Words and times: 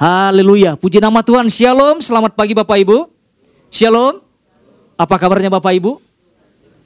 Haleluya. 0.00 0.80
Puji 0.80 0.96
nama 0.96 1.20
Tuhan. 1.20 1.44
Shalom. 1.52 2.00
Selamat 2.00 2.32
pagi 2.32 2.56
Bapak 2.56 2.72
Ibu. 2.72 3.04
Shalom. 3.68 4.16
Apa 4.96 5.20
kabarnya 5.20 5.52
Bapak 5.52 5.76
Ibu? 5.76 6.00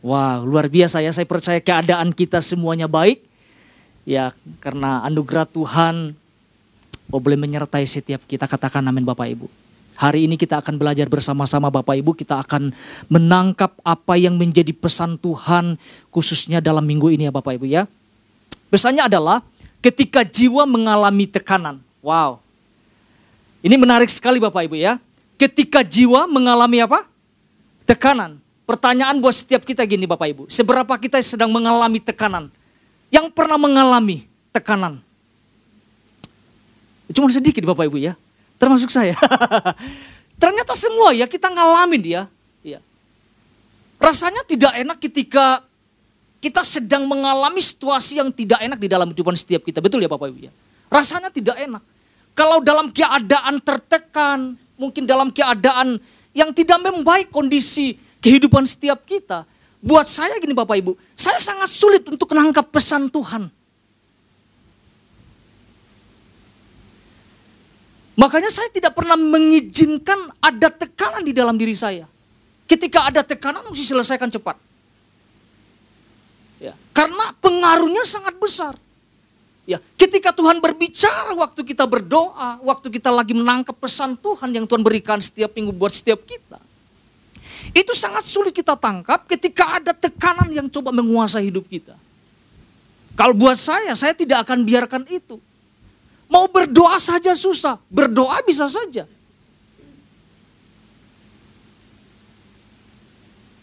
Wah, 0.02 0.42
wow, 0.42 0.50
luar 0.50 0.66
biasa 0.66 0.98
ya. 0.98 1.14
Saya 1.14 1.22
percaya 1.22 1.62
keadaan 1.62 2.10
kita 2.10 2.42
semuanya 2.42 2.90
baik. 2.90 3.22
Ya, 4.02 4.34
karena 4.58 4.98
anugerah 5.06 5.46
Tuhan 5.46 6.18
oh, 7.14 7.20
boleh 7.22 7.38
menyertai 7.38 7.86
setiap 7.86 8.18
kita. 8.26 8.50
Katakan 8.50 8.82
amin 8.82 9.06
Bapak 9.06 9.30
Ibu. 9.30 9.46
Hari 9.94 10.26
ini 10.26 10.34
kita 10.34 10.58
akan 10.58 10.74
belajar 10.74 11.06
bersama-sama 11.06 11.70
Bapak 11.70 11.94
Ibu. 11.94 12.18
Kita 12.18 12.42
akan 12.42 12.74
menangkap 13.06 13.78
apa 13.86 14.18
yang 14.18 14.34
menjadi 14.34 14.74
pesan 14.74 15.22
Tuhan 15.22 15.78
khususnya 16.10 16.58
dalam 16.58 16.82
minggu 16.82 17.14
ini 17.14 17.30
ya 17.30 17.32
Bapak 17.32 17.62
Ibu 17.62 17.66
ya. 17.70 17.86
Pesannya 18.74 19.06
adalah 19.06 19.38
ketika 19.78 20.26
jiwa 20.26 20.66
mengalami 20.66 21.30
tekanan. 21.30 21.78
Wow. 22.02 22.42
Ini 23.64 23.80
menarik 23.80 24.12
sekali 24.12 24.36
Bapak 24.36 24.68
Ibu 24.68 24.76
ya. 24.76 25.00
Ketika 25.40 25.80
jiwa 25.80 26.28
mengalami 26.28 26.84
apa? 26.84 27.08
Tekanan. 27.88 28.36
Pertanyaan 28.68 29.16
buat 29.24 29.32
setiap 29.32 29.64
kita 29.64 29.88
gini 29.88 30.04
Bapak 30.04 30.28
Ibu. 30.36 30.42
Seberapa 30.52 30.92
kita 31.00 31.16
sedang 31.24 31.48
mengalami 31.48 31.96
tekanan? 31.96 32.52
Yang 33.08 33.32
pernah 33.32 33.56
mengalami 33.56 34.28
tekanan? 34.52 35.00
Cuma 37.08 37.32
sedikit 37.32 37.64
Bapak 37.64 37.88
Ibu 37.88 38.04
ya. 38.04 38.12
Termasuk 38.60 38.92
saya. 38.92 39.16
Ternyata 40.42 40.76
semua 40.76 41.16
ya 41.16 41.24
kita 41.24 41.48
ngalamin 41.48 42.00
dia. 42.04 42.22
Ya. 42.60 42.84
Rasanya 43.96 44.44
tidak 44.44 44.76
enak 44.76 45.00
ketika 45.00 45.64
kita 46.44 46.60
sedang 46.60 47.08
mengalami 47.08 47.64
situasi 47.64 48.20
yang 48.20 48.28
tidak 48.28 48.60
enak 48.60 48.76
di 48.76 48.92
dalam 48.92 49.08
kehidupan 49.08 49.32
setiap 49.32 49.64
kita. 49.64 49.80
Betul 49.80 50.04
ya 50.04 50.08
Bapak 50.12 50.28
Ibu 50.28 50.52
ya. 50.52 50.52
Rasanya 50.92 51.32
tidak 51.32 51.56
enak. 51.64 51.80
Kalau 52.34 52.58
dalam 52.60 52.90
keadaan 52.90 53.62
tertekan, 53.62 54.58
mungkin 54.74 55.06
dalam 55.06 55.30
keadaan 55.30 56.02
yang 56.34 56.50
tidak 56.50 56.82
membaik 56.82 57.30
kondisi 57.30 57.94
kehidupan 58.18 58.66
setiap 58.66 59.06
kita. 59.06 59.46
Buat 59.78 60.10
saya 60.10 60.34
gini 60.42 60.50
Bapak 60.50 60.76
Ibu, 60.80 60.92
saya 61.14 61.38
sangat 61.38 61.70
sulit 61.70 62.02
untuk 62.10 62.26
menangkap 62.34 62.66
pesan 62.74 63.06
Tuhan. 63.06 63.46
Makanya 68.14 68.50
saya 68.50 68.70
tidak 68.70 68.94
pernah 68.94 69.18
mengizinkan 69.18 70.30
ada 70.38 70.70
tekanan 70.70 71.22
di 71.26 71.34
dalam 71.34 71.58
diri 71.58 71.74
saya. 71.74 72.06
Ketika 72.64 73.10
ada 73.10 73.20
tekanan 73.26 73.66
mesti 73.66 73.84
selesaikan 73.84 74.30
cepat. 74.30 74.56
Ya, 76.62 76.72
karena 76.96 77.34
pengaruhnya 77.42 78.06
sangat 78.06 78.38
besar. 78.40 78.74
Ya, 79.64 79.80
ketika 79.96 80.28
Tuhan 80.28 80.60
berbicara 80.60 81.32
waktu 81.32 81.64
kita 81.64 81.88
berdoa, 81.88 82.60
waktu 82.60 82.92
kita 82.92 83.08
lagi 83.08 83.32
menangkap 83.32 83.72
pesan 83.80 84.12
Tuhan 84.20 84.52
yang 84.52 84.68
Tuhan 84.68 84.84
berikan 84.84 85.16
setiap 85.16 85.56
minggu 85.56 85.72
buat 85.72 85.88
setiap 85.88 86.20
kita. 86.20 86.60
Itu 87.72 87.96
sangat 87.96 88.28
sulit 88.28 88.52
kita 88.52 88.76
tangkap 88.76 89.24
ketika 89.24 89.80
ada 89.80 89.96
tekanan 89.96 90.52
yang 90.52 90.68
coba 90.68 90.92
menguasai 90.92 91.48
hidup 91.48 91.64
kita. 91.64 91.96
Kalau 93.16 93.32
buat 93.32 93.56
saya, 93.56 93.96
saya 93.96 94.12
tidak 94.12 94.44
akan 94.44 94.68
biarkan 94.68 95.08
itu. 95.08 95.40
Mau 96.28 96.44
berdoa 96.44 97.00
saja 97.00 97.32
susah, 97.32 97.80
berdoa 97.88 98.36
bisa 98.44 98.68
saja. 98.68 99.08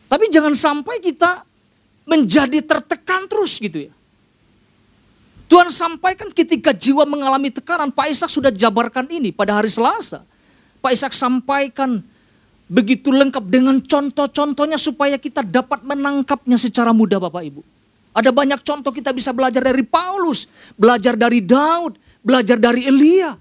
Tapi 0.10 0.26
jangan 0.34 0.58
sampai 0.58 0.98
kita 0.98 1.46
menjadi 2.10 2.60
tertekan 2.66 3.30
terus 3.30 3.62
gitu 3.62 3.86
ya. 3.86 3.94
Tuhan 5.52 5.68
sampaikan 5.68 6.32
ketika 6.32 6.72
jiwa 6.72 7.04
mengalami 7.04 7.52
tekanan, 7.52 7.92
Pak 7.92 8.08
Ishak 8.08 8.32
sudah 8.32 8.56
jabarkan 8.56 9.04
ini 9.12 9.36
pada 9.36 9.60
hari 9.60 9.68
Selasa. 9.68 10.24
Pak 10.80 10.96
Ishak 10.96 11.12
sampaikan 11.12 12.00
begitu 12.72 13.12
lengkap 13.12 13.52
dengan 13.52 13.84
contoh-contohnya 13.84 14.80
supaya 14.80 15.20
kita 15.20 15.44
dapat 15.44 15.84
menangkapnya 15.84 16.56
secara 16.56 16.96
mudah 16.96 17.20
Bapak 17.20 17.44
Ibu. 17.44 17.62
Ada 18.16 18.32
banyak 18.32 18.64
contoh 18.64 18.96
kita 18.96 19.12
bisa 19.12 19.36
belajar 19.36 19.60
dari 19.60 19.84
Paulus, 19.84 20.48
belajar 20.80 21.20
dari 21.20 21.44
Daud, 21.44 22.00
belajar 22.24 22.56
dari 22.56 22.88
Elia. 22.88 23.36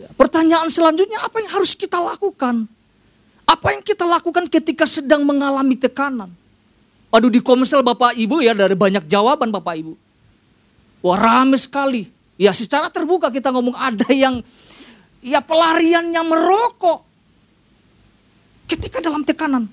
Ya, 0.00 0.08
pertanyaan 0.16 0.72
selanjutnya 0.72 1.20
apa 1.20 1.44
yang 1.44 1.60
harus 1.60 1.76
kita 1.76 2.00
lakukan? 2.00 2.64
Apa 3.44 3.76
yang 3.76 3.84
kita 3.84 4.08
lakukan 4.08 4.48
ketika 4.48 4.88
sedang 4.88 5.28
mengalami 5.28 5.76
tekanan? 5.76 6.40
Aduh 7.12 7.28
di 7.28 7.44
komsel 7.44 7.84
Bapak 7.84 8.16
Ibu 8.16 8.40
ya 8.40 8.56
dari 8.56 8.72
banyak 8.72 9.04
jawaban 9.04 9.52
Bapak 9.52 9.76
Ibu. 9.76 9.92
Wah 11.04 11.18
rame 11.20 11.60
sekali. 11.60 12.08
Ya 12.40 12.56
secara 12.56 12.88
terbuka 12.88 13.28
kita 13.28 13.52
ngomong 13.52 13.76
ada 13.76 14.08
yang 14.08 14.40
ya 15.20 15.44
pelariannya 15.44 16.22
merokok. 16.24 17.04
Ketika 18.64 19.04
dalam 19.04 19.20
tekanan. 19.28 19.68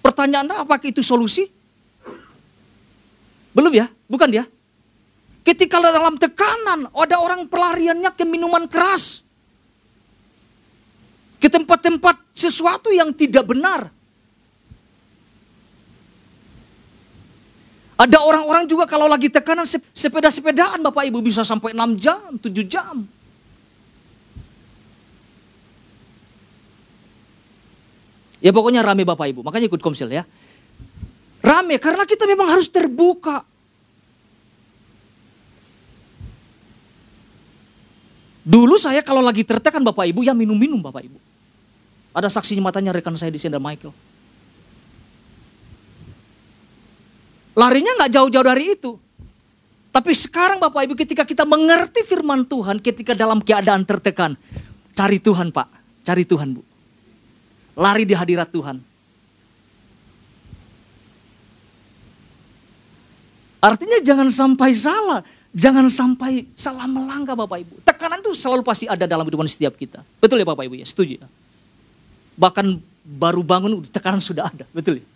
Pertanyaannya 0.00 0.64
apakah 0.64 0.88
itu 0.88 1.04
solusi? 1.04 1.46
Belum 3.52 3.70
ya? 3.70 3.86
Bukan 4.08 4.32
ya? 4.32 4.48
Ketika 5.42 5.82
dalam 5.82 6.16
tekanan, 6.16 6.88
ada 6.90 7.16
orang 7.20 7.44
pelariannya 7.50 8.10
ke 8.16 8.24
minuman 8.24 8.64
keras. 8.64 9.20
Ke 11.42 11.52
tempat-tempat 11.52 12.16
sesuatu 12.32 12.88
yang 12.94 13.12
tidak 13.12 13.44
benar. 13.50 13.90
Ada 18.00 18.18
orang-orang 18.24 18.64
juga 18.66 18.88
kalau 18.88 19.06
lagi 19.06 19.28
tekanan 19.28 19.68
sepeda-sepedaan 19.92 20.80
Bapak 20.80 21.06
Ibu 21.06 21.22
bisa 21.22 21.44
sampai 21.44 21.76
6 21.76 22.02
jam, 22.02 22.40
7 22.40 22.50
jam. 22.66 23.04
Ya 28.42 28.50
pokoknya 28.50 28.82
rame 28.82 29.06
Bapak 29.06 29.30
Ibu, 29.30 29.46
makanya 29.46 29.70
ikut 29.70 29.78
komsel 29.78 30.10
ya. 30.10 30.26
Rame 31.42 31.78
karena 31.78 32.02
kita 32.02 32.26
memang 32.26 32.50
harus 32.50 32.66
terbuka. 32.66 33.46
Dulu 38.42 38.74
saya 38.74 39.06
kalau 39.06 39.22
lagi 39.22 39.46
tertekan 39.46 39.86
Bapak 39.86 40.10
Ibu 40.10 40.26
ya 40.26 40.34
minum-minum 40.34 40.82
Bapak 40.82 41.06
Ibu. 41.06 41.18
Ada 42.18 42.26
saksinya 42.26 42.66
matanya 42.66 42.90
rekan 42.90 43.14
saya 43.14 43.30
di 43.30 43.38
sini 43.38 43.54
Michael. 43.62 43.94
Larinya 47.52 47.92
nggak 48.00 48.12
jauh-jauh 48.12 48.46
dari 48.46 48.72
itu. 48.72 48.96
Tapi 49.92 50.12
sekarang 50.16 50.56
Bapak 50.56 50.88
Ibu 50.88 50.96
ketika 50.96 51.20
kita 51.28 51.44
mengerti 51.44 52.00
firman 52.08 52.48
Tuhan 52.48 52.80
ketika 52.80 53.12
dalam 53.12 53.44
keadaan 53.44 53.84
tertekan. 53.84 54.40
Cari 54.96 55.20
Tuhan 55.20 55.52
Pak, 55.52 55.68
cari 56.04 56.24
Tuhan 56.24 56.56
Bu. 56.56 56.64
Lari 57.76 58.08
di 58.08 58.16
hadirat 58.16 58.48
Tuhan. 58.48 58.80
Artinya 63.62 64.00
jangan 64.00 64.28
sampai 64.32 64.70
salah. 64.72 65.20
Jangan 65.52 65.84
sampai 65.92 66.48
salah 66.56 66.88
melangkah 66.88 67.36
Bapak 67.36 67.60
Ibu. 67.60 67.74
Tekanan 67.84 68.24
itu 68.24 68.32
selalu 68.32 68.64
pasti 68.64 68.88
ada 68.88 69.04
dalam 69.04 69.28
kehidupan 69.28 69.44
setiap 69.44 69.76
kita. 69.76 70.00
Betul 70.16 70.40
ya 70.40 70.48
Bapak 70.48 70.64
Ibu 70.64 70.80
ya? 70.80 70.88
Setuju 70.88 71.20
ya? 71.20 71.28
Bahkan 72.40 72.80
baru 73.04 73.44
bangun 73.44 73.84
tekanan 73.92 74.24
sudah 74.24 74.48
ada. 74.48 74.64
Betul 74.72 75.04
ya? 75.04 75.11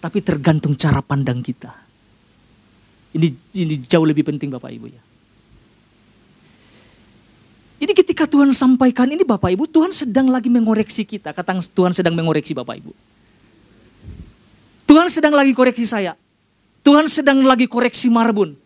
Tapi 0.00 0.24
tergantung 0.24 0.72
cara 0.74 1.04
pandang 1.04 1.44
kita. 1.44 1.70
Ini, 3.12 3.28
ini 3.60 3.74
jauh 3.84 4.06
lebih 4.08 4.24
penting 4.24 4.48
Bapak 4.48 4.72
Ibu 4.72 4.86
ya. 4.88 5.02
Jadi 7.80 7.92
ketika 7.96 8.28
Tuhan 8.28 8.52
sampaikan 8.52 9.08
ini 9.08 9.24
Bapak 9.24 9.52
Ibu, 9.56 9.64
Tuhan 9.68 9.92
sedang 9.92 10.28
lagi 10.28 10.52
mengoreksi 10.52 11.04
kita. 11.04 11.32
Kata 11.32 11.56
Tuhan 11.72 11.96
sedang 11.96 12.12
mengoreksi 12.12 12.52
Bapak 12.52 12.76
Ibu. 12.76 12.92
Tuhan 14.84 15.08
sedang 15.08 15.32
lagi 15.32 15.52
koreksi 15.56 15.88
saya. 15.88 16.12
Tuhan 16.80 17.08
sedang 17.08 17.40
lagi 17.44 17.68
koreksi 17.68 18.08
Marbun. 18.12 18.56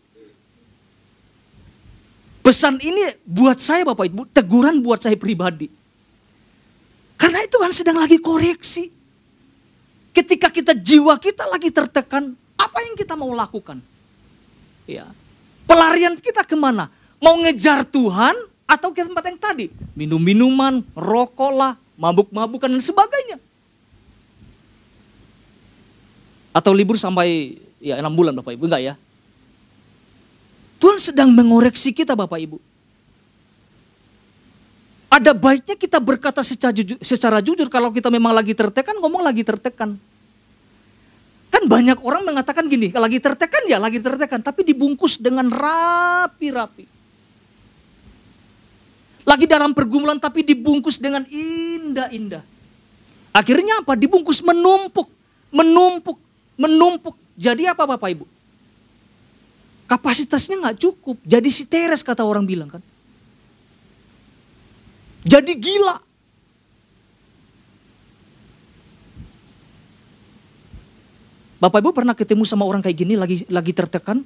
Pesan 2.45 2.77
ini 2.83 3.17
buat 3.25 3.57
saya 3.57 3.89
Bapak 3.89 4.05
Ibu, 4.11 4.23
teguran 4.35 4.83
buat 4.85 5.01
saya 5.01 5.17
pribadi. 5.17 5.71
Karena 7.17 7.41
itu 7.41 7.57
Tuhan 7.57 7.73
sedang 7.73 7.97
lagi 7.97 8.21
koreksi. 8.21 8.94
Ketika 10.15 10.47
kita 10.47 10.73
jiwa 10.79 11.19
kita 11.19 11.43
lagi 11.51 11.75
tertekan, 11.75 12.39
apa 12.55 12.79
yang 12.87 12.95
kita 12.95 13.19
mau 13.19 13.35
lakukan? 13.35 13.83
Ya. 14.87 15.11
Pelarian 15.67 16.15
kita 16.15 16.47
ke 16.47 16.55
mana? 16.55 16.87
Mau 17.19 17.35
ngejar 17.43 17.83
Tuhan 17.83 18.37
atau 18.63 18.95
ke 18.95 19.03
tempat 19.03 19.27
yang 19.27 19.41
tadi? 19.43 19.67
Minum-minuman, 19.99 20.87
rokok 20.95 21.51
lah, 21.51 21.75
mabuk-mabukan 21.99 22.71
dan 22.71 22.79
sebagainya. 22.79 23.43
Atau 26.55 26.71
libur 26.71 26.95
sampai 26.95 27.59
ya 27.83 27.99
enam 27.99 28.15
bulan 28.15 28.39
Bapak 28.39 28.55
Ibu, 28.55 28.71
enggak 28.71 28.83
ya? 28.87 28.95
Tuhan 30.79 31.03
sedang 31.03 31.35
mengoreksi 31.35 31.91
kita 31.91 32.15
Bapak 32.15 32.39
Ibu. 32.39 32.63
Ada 35.15 35.31
baiknya 35.31 35.79
kita 35.79 36.03
berkata 36.03 36.43
secara 36.43 36.75
jujur, 36.75 36.99
secara 36.99 37.39
jujur 37.39 37.71
kalau 37.71 37.95
kita 37.95 38.11
memang 38.11 38.35
lagi 38.35 38.51
tertekan, 38.51 38.99
ngomong 38.99 39.23
lagi 39.23 39.47
tertekan. 39.47 39.95
Kan 41.55 41.63
banyak 41.71 42.03
orang 42.03 42.27
mengatakan 42.27 42.67
gini, 42.67 42.91
lagi 42.91 43.23
tertekan 43.23 43.63
ya, 43.71 43.79
lagi 43.79 44.03
tertekan, 44.03 44.43
tapi 44.43 44.67
dibungkus 44.67 45.23
dengan 45.23 45.55
rapi-rapi. 45.55 46.91
Lagi 49.23 49.47
dalam 49.47 49.71
pergumulan 49.71 50.19
tapi 50.19 50.43
dibungkus 50.43 50.99
dengan 50.99 51.23
indah-indah. 51.31 52.43
Akhirnya 53.31 53.87
apa? 53.87 53.95
Dibungkus 53.95 54.43
menumpuk, 54.43 55.07
menumpuk, 55.55 56.19
menumpuk. 56.59 57.15
Jadi 57.39 57.71
apa 57.71 57.87
Bapak 57.87 58.11
Ibu? 58.19 58.27
Kapasitasnya 59.87 60.59
nggak 60.59 60.79
cukup. 60.83 61.23
Jadi 61.23 61.49
si 61.55 61.71
Teres 61.71 62.03
kata 62.03 62.27
orang 62.27 62.43
bilang 62.43 62.67
kan. 62.67 62.83
Jadi 65.25 65.53
gila. 65.57 65.97
Bapak 71.65 71.81
Ibu 71.81 71.97
pernah 71.97 72.13
ketemu 72.13 72.45
sama 72.45 72.69
orang 72.69 72.85
kayak 72.85 72.93
gini 72.93 73.17
lagi 73.17 73.41
lagi 73.49 73.73
tertekan? 73.73 74.21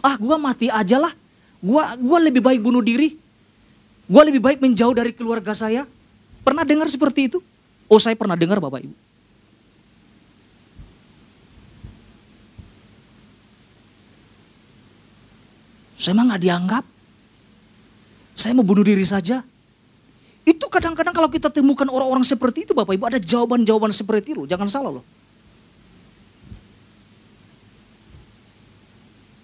Ah, 0.00 0.16
gua 0.16 0.40
mati 0.40 0.72
aja 0.72 0.96
lah. 0.96 1.12
Gua 1.60 1.92
gua 2.00 2.18
lebih 2.24 2.40
baik 2.40 2.64
bunuh 2.64 2.80
diri. 2.80 3.20
Gua 4.08 4.24
lebih 4.24 4.40
baik 4.40 4.64
menjauh 4.64 4.96
dari 4.96 5.12
keluarga 5.12 5.52
saya. 5.52 5.84
Pernah 6.40 6.64
dengar 6.64 6.88
seperti 6.88 7.28
itu? 7.28 7.38
Oh, 7.84 8.00
saya 8.00 8.16
pernah 8.16 8.32
dengar 8.32 8.64
Bapak 8.64 8.80
Ibu. 8.80 8.96
Saya 16.00 16.16
emang 16.16 16.32
nggak 16.32 16.42
dianggap. 16.48 16.84
Saya 18.32 18.56
mau 18.56 18.64
bunuh 18.64 18.80
diri 18.80 19.04
saja. 19.04 19.44
Itu 20.44 20.66
kadang-kadang 20.72 21.12
kalau 21.12 21.28
kita 21.28 21.52
temukan 21.52 21.86
orang-orang 21.86 22.24
seperti 22.24 22.64
itu 22.64 22.72
Bapak 22.72 22.96
Ibu 22.96 23.04
ada 23.06 23.20
jawaban-jawaban 23.20 23.92
seperti 23.92 24.32
itu. 24.32 24.44
Jangan 24.48 24.68
salah 24.72 24.90
loh. 25.00 25.04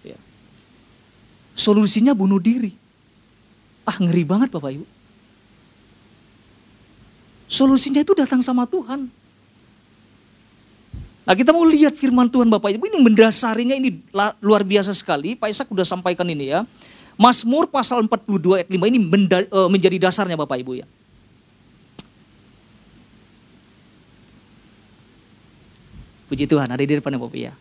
Ya. 0.00 0.16
Solusinya 1.52 2.16
bunuh 2.16 2.40
diri. 2.40 2.72
Ah 3.84 4.00
ngeri 4.00 4.25
banget 4.25 4.48
Bapak 4.50 4.72
Ibu. 4.72 4.87
Solusinya 7.46 8.02
itu 8.02 8.16
datang 8.16 8.42
sama 8.42 8.66
Tuhan. 8.66 9.06
Nah 11.26 11.34
kita 11.34 11.50
mau 11.50 11.66
lihat 11.66 11.99
firman 11.99 12.31
Tuhan 12.31 12.46
Bapak 12.46 12.70
Ibu 12.70 12.87
ini 12.87 12.99
mendasarinya 13.02 13.75
ini 13.75 13.99
luar 14.40 14.62
biasa 14.62 14.94
sekali. 14.94 15.34
Pak 15.34 15.50
Ishak 15.50 15.69
sudah 15.70 15.87
sampaikan 15.87 16.26
ini 16.26 16.54
ya. 16.54 16.62
Mazmur 17.16 17.72
pasal 17.72 18.04
42 18.04 18.60
ayat 18.60 18.68
5 18.68 18.90
ini 18.92 18.98
eh, 19.00 19.68
menjadi 19.72 19.96
dasarnya 19.96 20.36
Bapak 20.36 20.60
Ibu 20.60 20.72
ya. 20.84 20.86
Puji 26.28 26.44
Tuhan 26.44 26.68
ada 26.68 26.82
di 26.82 26.92
depan 26.92 27.16
Bapak 27.16 27.38
ya. 27.38 27.56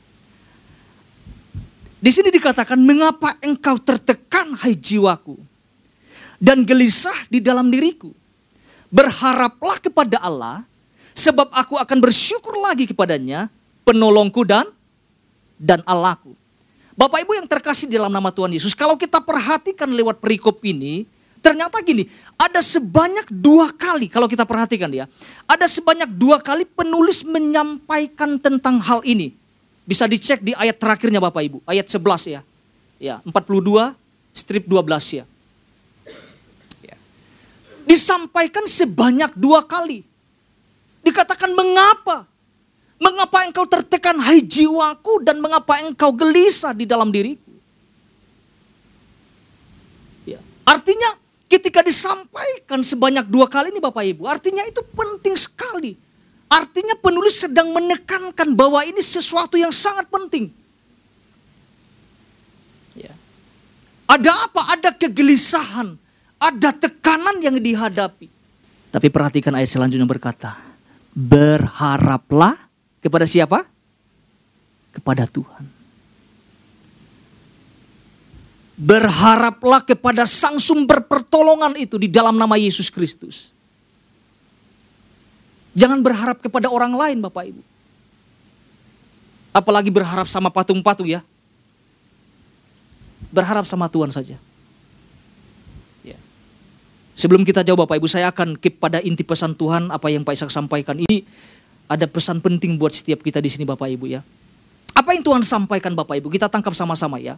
Di 2.03 2.11
sini 2.13 2.29
dikatakan 2.29 2.77
mengapa 2.77 3.33
engkau 3.41 3.81
tertekan 3.81 4.53
hai 4.61 4.77
jiwaku 4.77 5.39
dan 6.37 6.61
gelisah 6.61 7.15
di 7.31 7.39
dalam 7.41 7.71
diriku. 7.71 8.13
Berharaplah 8.91 9.81
kepada 9.81 10.21
Allah 10.21 10.61
sebab 11.15 11.49
aku 11.49 11.79
akan 11.79 11.97
bersyukur 12.03 12.59
lagi 12.61 12.85
kepadanya 12.85 13.49
penolongku 13.87 14.43
dan 14.45 14.67
dan 15.57 15.79
Allahku. 15.87 16.35
Bapak 16.95 17.27
Ibu 17.27 17.35
yang 17.35 17.47
terkasih 17.47 17.91
dalam 17.91 18.07
nama 18.07 18.31
Tuhan 18.31 18.55
Yesus, 18.55 18.71
kalau 18.71 18.95
kita 18.95 19.19
perhatikan 19.19 19.91
lewat 19.91 20.23
perikop 20.23 20.63
ini, 20.63 21.03
ternyata 21.43 21.83
gini, 21.83 22.07
ada 22.39 22.63
sebanyak 22.63 23.27
dua 23.27 23.67
kali, 23.75 24.07
kalau 24.07 24.31
kita 24.31 24.47
perhatikan 24.47 24.87
ya, 24.87 25.03
ada 25.43 25.67
sebanyak 25.67 26.07
dua 26.15 26.39
kali 26.39 26.63
penulis 26.63 27.27
menyampaikan 27.27 28.39
tentang 28.39 28.79
hal 28.79 29.03
ini. 29.03 29.35
Bisa 29.83 30.07
dicek 30.07 30.39
di 30.39 30.55
ayat 30.55 30.79
terakhirnya 30.79 31.19
Bapak 31.19 31.43
Ibu, 31.43 31.59
ayat 31.67 31.85
11 31.85 32.31
ya. 32.31 32.41
Ya, 32.95 33.19
42 33.27 33.91
strip 34.31 34.63
12 34.63 35.19
ya. 35.19 35.25
ya. 36.79 36.95
Disampaikan 37.83 38.63
sebanyak 38.65 39.35
dua 39.35 39.67
kali. 39.67 40.07
Dikatakan 41.03 41.51
mengapa? 41.51 42.23
Mengapa 42.95 43.43
engkau 43.43 43.67
tertekan 43.67 44.15
hai 44.23 44.39
jiwaku 44.39 45.19
dan 45.19 45.43
mengapa 45.43 45.83
engkau 45.83 46.15
gelisah 46.15 46.71
di 46.71 46.87
dalam 46.87 47.11
diriku? 47.11 47.51
Ya. 50.23 50.39
Artinya 50.63 51.19
ketika 51.51 51.83
disampaikan 51.83 52.79
sebanyak 52.79 53.27
dua 53.27 53.51
kali 53.51 53.75
ini 53.75 53.83
Bapak 53.83 54.03
Ibu, 54.15 54.23
artinya 54.31 54.63
itu 54.63 54.79
penting 54.95 55.35
sekali. 55.35 55.99
Artinya 56.47 56.95
penulis 56.95 57.43
sedang 57.43 57.75
menekankan 57.75 58.55
bahwa 58.55 58.79
ini 58.87 59.03
sesuatu 59.03 59.59
yang 59.59 59.75
sangat 59.75 60.07
penting. 60.07 60.47
Ya. 62.95 63.11
Ada 64.07 64.31
apa? 64.47 64.61
Ada 64.71 64.89
kegelisahan, 64.95 65.99
ada 66.39 66.69
tekanan 66.71 67.43
yang 67.43 67.59
dihadapi. 67.59 68.31
Tapi 68.87 69.07
perhatikan 69.11 69.51
ayat 69.51 69.67
selanjutnya 69.67 70.07
berkata, 70.07 70.55
berharaplah 71.11 72.55
kepada 73.05 73.29
siapa? 73.29 73.61
Kepada 74.89 75.29
Tuhan. 75.29 75.69
Berharaplah 78.75 79.85
kepada 79.85 80.25
sang 80.25 80.57
sumber 80.57 81.05
pertolongan 81.05 81.77
itu 81.77 82.01
di 82.01 82.09
dalam 82.09 82.33
nama 82.33 82.57
Yesus 82.57 82.89
Kristus. 82.89 83.53
Jangan 85.77 86.01
berharap 86.01 86.41
kepada 86.41 86.65
orang 86.73 86.97
lain 86.97 87.21
Bapak 87.21 87.53
Ibu. 87.53 87.61
Apalagi 89.53 89.93
berharap 89.93 90.25
sama 90.25 90.49
patung-patung 90.49 91.07
ya. 91.07 91.21
Berharap 93.31 93.63
sama 93.69 93.87
Tuhan 93.87 94.11
saja. 94.11 94.35
Ya. 96.03 96.19
Sebelum 97.15 97.47
kita 97.47 97.63
jawab 97.63 97.87
Bapak 97.87 97.99
Ibu, 97.99 98.07
saya 98.11 98.31
akan 98.31 98.59
keep 98.59 98.79
pada 98.79 98.99
inti 98.99 99.23
pesan 99.23 99.55
Tuhan 99.55 99.91
apa 99.91 100.11
yang 100.11 100.27
Pak 100.27 100.35
Ishak 100.35 100.51
sampaikan 100.51 100.99
ini 100.99 101.23
ada 101.85 102.05
pesan 102.09 102.41
penting 102.41 102.77
buat 102.77 102.93
setiap 102.93 103.21
kita 103.21 103.37
di 103.41 103.49
sini 103.49 103.63
Bapak 103.65 103.89
Ibu 103.89 104.05
ya. 104.09 104.21
Apa 104.95 105.11
yang 105.11 105.21
Tuhan 105.21 105.43
sampaikan 105.43 105.91
Bapak 105.91 106.17
Ibu? 106.23 106.31
Kita 106.31 106.47
tangkap 106.47 106.71
sama-sama 106.71 107.19
ya. 107.19 107.35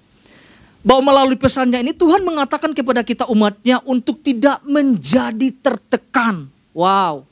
Bahwa 0.86 1.12
melalui 1.12 1.36
pesannya 1.36 1.82
ini 1.82 1.92
Tuhan 1.92 2.22
mengatakan 2.22 2.72
kepada 2.72 3.02
kita 3.02 3.26
umatnya 3.28 3.82
untuk 3.84 4.22
tidak 4.22 4.62
menjadi 4.64 5.50
tertekan. 5.60 6.48
Wow. 6.72 7.26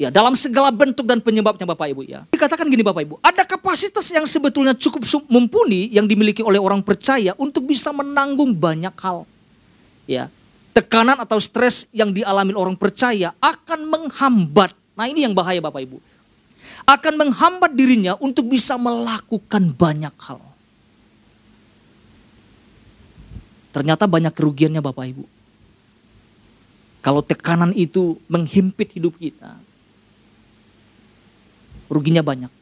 Ya, 0.00 0.08
dalam 0.08 0.32
segala 0.32 0.72
bentuk 0.72 1.04
dan 1.04 1.20
penyebabnya 1.20 1.68
Bapak 1.68 1.92
Ibu 1.92 2.08
ya. 2.08 2.24
Dikatakan 2.32 2.64
gini 2.72 2.80
Bapak 2.80 3.04
Ibu, 3.04 3.20
ada 3.20 3.44
kapasitas 3.44 4.08
yang 4.08 4.24
sebetulnya 4.24 4.72
cukup 4.72 5.04
mumpuni 5.28 5.92
yang 5.92 6.08
dimiliki 6.08 6.40
oleh 6.40 6.56
orang 6.56 6.80
percaya 6.80 7.36
untuk 7.36 7.68
bisa 7.68 7.92
menanggung 7.92 8.56
banyak 8.56 8.96
hal. 8.96 9.28
Ya, 10.08 10.32
tekanan 10.72 11.20
atau 11.20 11.36
stres 11.36 11.84
yang 11.92 12.16
dialami 12.16 12.56
orang 12.56 12.80
percaya 12.80 13.36
akan 13.44 13.92
menghambat 13.92 14.72
Nah 15.00 15.08
ini 15.08 15.24
yang 15.24 15.32
bahaya 15.32 15.64
Bapak 15.64 15.80
Ibu. 15.80 15.96
Akan 16.84 17.16
menghambat 17.16 17.72
dirinya 17.72 18.20
untuk 18.20 18.52
bisa 18.52 18.76
melakukan 18.76 19.72
banyak 19.72 20.12
hal. 20.12 20.44
Ternyata 23.72 24.04
banyak 24.04 24.36
kerugiannya 24.36 24.84
Bapak 24.84 25.08
Ibu. 25.08 25.24
Kalau 27.00 27.24
tekanan 27.24 27.72
itu 27.72 28.20
menghimpit 28.28 28.92
hidup 28.92 29.16
kita, 29.16 29.56
ruginya 31.88 32.20
banyak. 32.20 32.52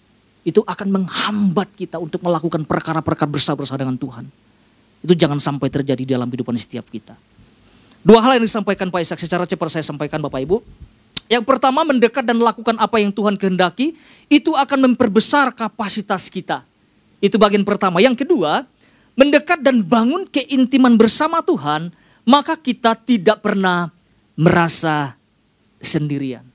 Itu 0.47 0.63
akan 0.63 0.95
menghambat 0.95 1.75
kita 1.75 1.99
untuk 1.99 2.23
melakukan 2.23 2.63
perkara-perkara 2.63 3.27
besar-besar 3.27 3.83
dengan 3.83 3.99
Tuhan. 3.99 4.31
Itu 5.03 5.19
jangan 5.19 5.43
sampai 5.43 5.67
terjadi 5.75 6.15
dalam 6.15 6.31
kehidupan 6.31 6.55
setiap 6.55 6.87
kita. 6.87 7.19
Dua 8.07 8.23
hal 8.23 8.39
yang 8.39 8.47
disampaikan 8.47 8.95
Pak 8.95 9.03
Ishak 9.03 9.19
secara 9.19 9.43
cepat 9.43 9.75
saya 9.75 9.83
sampaikan 9.83 10.23
Bapak 10.23 10.39
Ibu. 10.39 10.63
Yang 11.29 11.45
pertama 11.45 11.85
mendekat 11.85 12.25
dan 12.25 12.41
lakukan 12.41 12.75
apa 12.81 12.97
yang 12.99 13.13
Tuhan 13.13 13.37
kehendaki, 13.37 13.93
itu 14.33 14.57
akan 14.57 14.93
memperbesar 14.93 15.53
kapasitas 15.53 16.33
kita. 16.33 16.65
Itu 17.21 17.37
bagian 17.37 17.69
pertama. 17.69 18.01
Yang 18.01 18.25
kedua, 18.25 18.65
mendekat 19.13 19.61
dan 19.61 19.85
bangun 19.85 20.25
keintiman 20.25 20.97
bersama 20.97 21.45
Tuhan, 21.45 21.93
maka 22.25 22.57
kita 22.57 22.97
tidak 22.97 23.45
pernah 23.45 23.93
merasa 24.39 25.17
sendirian. 25.85 26.49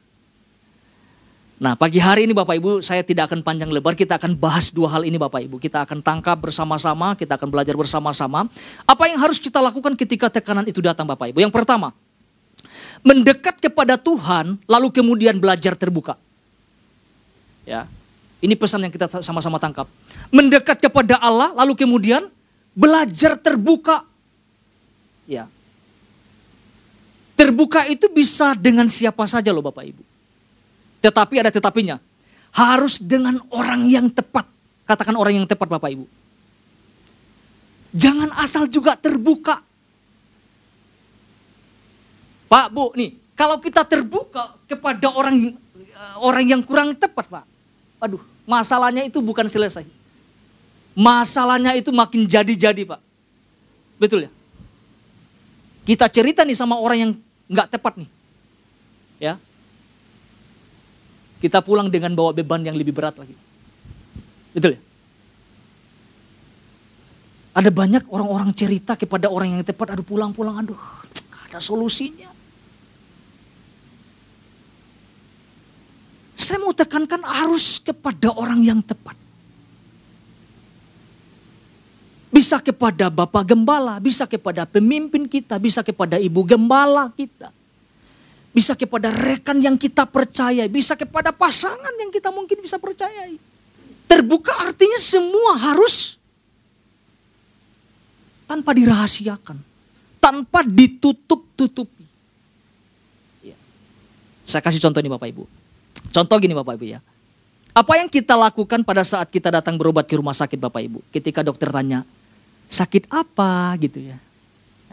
Nah 1.63 1.79
pagi 1.79 1.95
hari 1.95 2.27
ini 2.27 2.35
Bapak 2.35 2.59
Ibu 2.59 2.71
saya 2.83 3.07
tidak 3.07 3.31
akan 3.31 3.39
panjang 3.39 3.71
lebar, 3.71 3.95
kita 3.95 4.19
akan 4.19 4.35
bahas 4.35 4.67
dua 4.67 4.91
hal 4.91 5.07
ini 5.07 5.15
Bapak 5.15 5.47
Ibu. 5.47 5.63
Kita 5.63 5.87
akan 5.87 6.03
tangkap 6.03 6.35
bersama-sama, 6.35 7.15
kita 7.15 7.39
akan 7.39 7.47
belajar 7.47 7.71
bersama-sama. 7.77 8.51
Apa 8.83 9.07
yang 9.07 9.21
harus 9.21 9.39
kita 9.39 9.63
lakukan 9.63 9.95
ketika 9.95 10.27
tekanan 10.27 10.67
itu 10.67 10.83
datang 10.83 11.07
Bapak 11.07 11.31
Ibu? 11.31 11.39
Yang 11.39 11.55
pertama, 11.55 11.95
mendekat 13.03 13.59
kepada 13.59 13.99
Tuhan 13.99 14.57
lalu 14.65 14.87
kemudian 14.89 15.37
belajar 15.37 15.75
terbuka. 15.75 16.15
Ya. 17.67 17.87
Ini 18.43 18.59
pesan 18.59 18.83
yang 18.83 18.91
kita 18.91 19.23
sama-sama 19.23 19.55
tangkap. 19.59 19.87
Mendekat 20.31 20.83
kepada 20.83 21.19
Allah 21.19 21.55
lalu 21.55 21.79
kemudian 21.79 22.27
belajar 22.75 23.39
terbuka. 23.39 24.03
Ya. 25.27 25.47
Terbuka 27.39 27.87
itu 27.87 28.11
bisa 28.11 28.55
dengan 28.55 28.87
siapa 28.91 29.23
saja 29.27 29.51
loh 29.55 29.63
Bapak 29.63 29.83
Ibu. 29.83 30.03
Tetapi 31.03 31.35
ada 31.43 31.51
tetapinya. 31.51 31.99
harus 32.53 33.01
dengan 33.01 33.41
orang 33.49 33.81
yang 33.89 34.05
tepat. 34.13 34.45
Katakan 34.85 35.17
orang 35.17 35.41
yang 35.41 35.47
tepat 35.49 35.65
Bapak 35.65 35.89
Ibu. 35.89 36.05
Jangan 37.97 38.29
asal 38.37 38.69
juga 38.69 38.93
terbuka. 38.93 39.57
Pak, 42.53 42.69
Bu, 42.69 42.93
nih, 42.93 43.17
kalau 43.33 43.57
kita 43.57 43.81
terbuka 43.81 44.53
kepada 44.69 45.09
orang 45.09 45.57
eh, 45.73 46.15
orang 46.21 46.45
yang 46.45 46.61
kurang 46.61 46.93
tepat, 46.93 47.25
Pak. 47.25 47.49
Aduh, 47.97 48.21
masalahnya 48.45 49.01
itu 49.09 49.17
bukan 49.25 49.49
selesai. 49.49 49.89
Masalahnya 50.93 51.73
itu 51.73 51.89
makin 51.89 52.29
jadi-jadi, 52.29 52.85
Pak. 52.85 53.01
Betul 53.97 54.29
ya? 54.29 54.31
Kita 55.81 56.05
cerita 56.13 56.45
nih 56.45 56.53
sama 56.53 56.77
orang 56.77 56.97
yang 57.01 57.11
nggak 57.49 57.73
tepat 57.73 57.97
nih. 57.97 58.09
Ya. 59.17 59.41
Kita 61.41 61.65
pulang 61.65 61.89
dengan 61.89 62.13
bawa 62.13 62.37
beban 62.37 62.61
yang 62.61 62.77
lebih 62.77 62.93
berat 62.93 63.17
lagi. 63.17 63.33
Betul 64.53 64.77
ya? 64.77 64.81
Ada 67.57 67.73
banyak 67.73 68.05
orang-orang 68.13 68.53
cerita 68.53 68.93
kepada 68.93 69.25
orang 69.33 69.57
yang 69.57 69.65
tepat, 69.65 69.97
aduh 69.97 70.05
pulang-pulang, 70.05 70.61
aduh 70.61 70.77
ada 71.49 71.57
solusinya. 71.57 72.42
Saya 76.43 76.59
mau 76.59 76.75
tekankan 76.75 77.23
harus 77.23 77.79
kepada 77.79 78.35
orang 78.35 78.59
yang 78.59 78.83
tepat. 78.83 79.15
Bisa 82.27 82.59
kepada 82.59 83.07
Bapak 83.07 83.47
Gembala, 83.47 83.95
bisa 84.03 84.27
kepada 84.27 84.67
pemimpin 84.67 85.23
kita, 85.23 85.55
bisa 85.55 85.79
kepada 85.79 86.19
Ibu 86.19 86.43
Gembala 86.43 87.07
kita. 87.15 87.47
Bisa 88.51 88.75
kepada 88.75 89.07
rekan 89.07 89.63
yang 89.63 89.79
kita 89.79 90.03
percaya, 90.03 90.67
bisa 90.67 90.99
kepada 90.99 91.31
pasangan 91.31 91.95
yang 91.95 92.11
kita 92.11 92.27
mungkin 92.27 92.59
bisa 92.59 92.75
percayai. 92.75 93.39
Terbuka 94.11 94.51
artinya 94.67 94.99
semua 94.99 95.55
harus 95.55 96.19
tanpa 98.43 98.75
dirahasiakan, 98.75 99.57
tanpa 100.19 100.59
ditutup-tutupi. 100.67 102.03
Ya. 103.47 103.57
Saya 104.43 104.59
kasih 104.59 104.83
contoh 104.83 104.99
ini 104.99 105.07
Bapak 105.07 105.31
Ibu. 105.31 105.62
Contoh 106.13 106.37
gini 106.37 106.53
Bapak 106.53 106.77
Ibu 106.77 106.85
ya. 106.85 107.01
Apa 107.73 107.97
yang 107.97 108.05
kita 108.05 108.37
lakukan 108.37 108.85
pada 108.85 109.01
saat 109.01 109.33
kita 109.33 109.49
datang 109.49 109.81
berobat 109.81 110.05
ke 110.05 110.13
rumah 110.13 110.37
sakit 110.37 110.61
Bapak 110.61 110.85
Ibu? 110.85 111.01
Ketika 111.09 111.41
dokter 111.41 111.73
tanya, 111.73 112.05
sakit 112.69 113.09
apa 113.09 113.73
gitu 113.81 113.97
ya. 113.97 114.17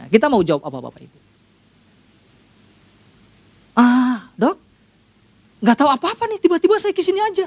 Nah, 0.01 0.09
kita 0.09 0.25
mau 0.25 0.41
jawab 0.41 0.65
apa 0.65 0.77
Bapak 0.81 1.01
Ibu? 1.05 1.17
Ah 3.77 4.33
dok, 4.33 4.57
nggak 5.61 5.77
tahu 5.77 5.89
apa-apa 5.93 6.23
nih 6.25 6.41
tiba-tiba 6.41 6.75
saya 6.81 6.91
ke 6.91 7.05
sini 7.05 7.21
aja. 7.21 7.45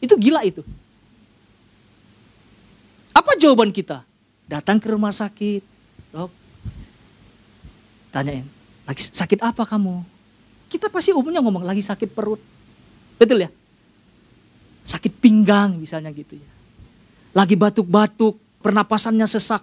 Itu 0.00 0.16
gila 0.16 0.40
itu. 0.48 0.64
Apa 3.12 3.36
jawaban 3.36 3.68
kita? 3.68 4.00
Datang 4.48 4.80
ke 4.80 4.88
rumah 4.88 5.12
sakit, 5.12 5.60
dok. 6.16 6.32
Tanyain, 8.10 8.48
lagi 8.88 9.02
sakit 9.12 9.44
apa 9.44 9.68
kamu? 9.68 10.02
Kita 10.72 10.88
pasti 10.88 11.12
umumnya 11.12 11.44
ngomong 11.44 11.62
lagi 11.62 11.84
sakit 11.84 12.10
perut. 12.10 12.40
Betul 13.20 13.44
ya? 13.44 13.50
Sakit 14.88 15.12
pinggang 15.20 15.76
misalnya 15.76 16.08
gitu 16.16 16.40
ya. 16.40 16.50
Lagi 17.36 17.52
batuk-batuk, 17.52 18.40
pernapasannya 18.64 19.28
sesak. 19.28 19.60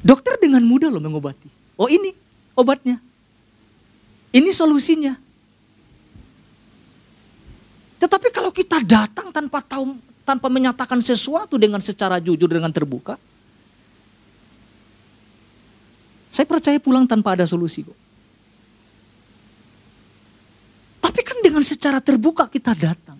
Dokter 0.00 0.40
dengan 0.40 0.64
mudah 0.64 0.88
loh 0.88 1.00
mengobati. 1.04 1.48
Oh 1.76 1.92
ini 1.92 2.16
obatnya. 2.56 2.96
Ini 4.32 4.50
solusinya. 4.50 5.14
Tetapi 8.00 8.28
kalau 8.32 8.50
kita 8.50 8.80
datang 8.84 9.28
tanpa 9.30 9.60
tahu 9.64 9.96
tanpa 10.24 10.48
menyatakan 10.48 10.98
sesuatu 11.04 11.60
dengan 11.60 11.78
secara 11.84 12.16
jujur 12.18 12.48
dengan 12.48 12.72
terbuka, 12.72 13.20
saya 16.34 16.50
percaya 16.50 16.80
pulang 16.82 17.06
tanpa 17.06 17.38
ada 17.38 17.46
solusi 17.46 17.86
kok. 17.86 17.94
Tapi 20.98 21.20
kan 21.22 21.38
dengan 21.46 21.53
secara 21.64 21.98
terbuka 21.98 22.44
kita 22.46 22.76
datang. 22.76 23.16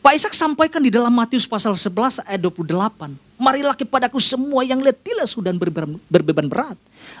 Pak 0.00 0.16
Ishak 0.16 0.32
sampaikan 0.32 0.80
di 0.80 0.88
dalam 0.88 1.12
Matius 1.12 1.44
pasal 1.44 1.76
11 1.76 2.24
ayat 2.24 2.40
28. 2.40 3.12
Marilah 3.36 3.76
kepadaku 3.76 4.16
semua 4.16 4.64
yang 4.64 4.80
letih 4.80 5.12
lesu 5.16 5.44
dan 5.44 5.56
berbeban 5.56 6.48
berat. 6.48 6.76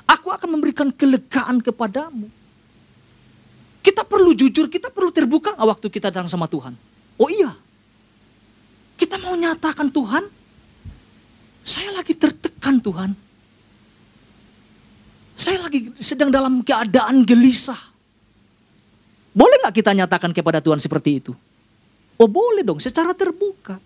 Aku 0.08 0.32
akan 0.32 0.56
memberikan 0.56 0.88
kelegaan 0.88 1.60
kepadamu. 1.60 2.28
Kita 3.84 4.04
perlu 4.04 4.32
jujur, 4.32 4.68
kita 4.68 4.88
perlu 4.92 5.12
terbuka 5.12 5.56
waktu 5.60 5.88
kita 5.92 6.08
datang 6.12 6.28
sama 6.28 6.48
Tuhan. 6.48 6.72
Oh 7.20 7.28
iya, 7.28 7.52
kita 8.96 9.20
mau 9.20 9.36
nyatakan 9.36 9.88
Tuhan, 9.92 10.24
saya 11.60 11.90
lagi 11.96 12.16
tertekan 12.16 12.80
Tuhan. 12.80 13.12
Saya 15.36 15.64
lagi 15.64 15.88
sedang 15.96 16.28
dalam 16.28 16.60
keadaan 16.60 17.24
gelisah. 17.24 17.89
Boleh 19.30 19.56
nggak 19.62 19.74
kita 19.74 19.94
nyatakan 19.94 20.34
kepada 20.34 20.58
Tuhan 20.58 20.82
seperti 20.82 21.22
itu? 21.22 21.32
Oh 22.18 22.28
boleh 22.28 22.66
dong, 22.66 22.82
secara 22.82 23.14
terbuka. 23.14 23.78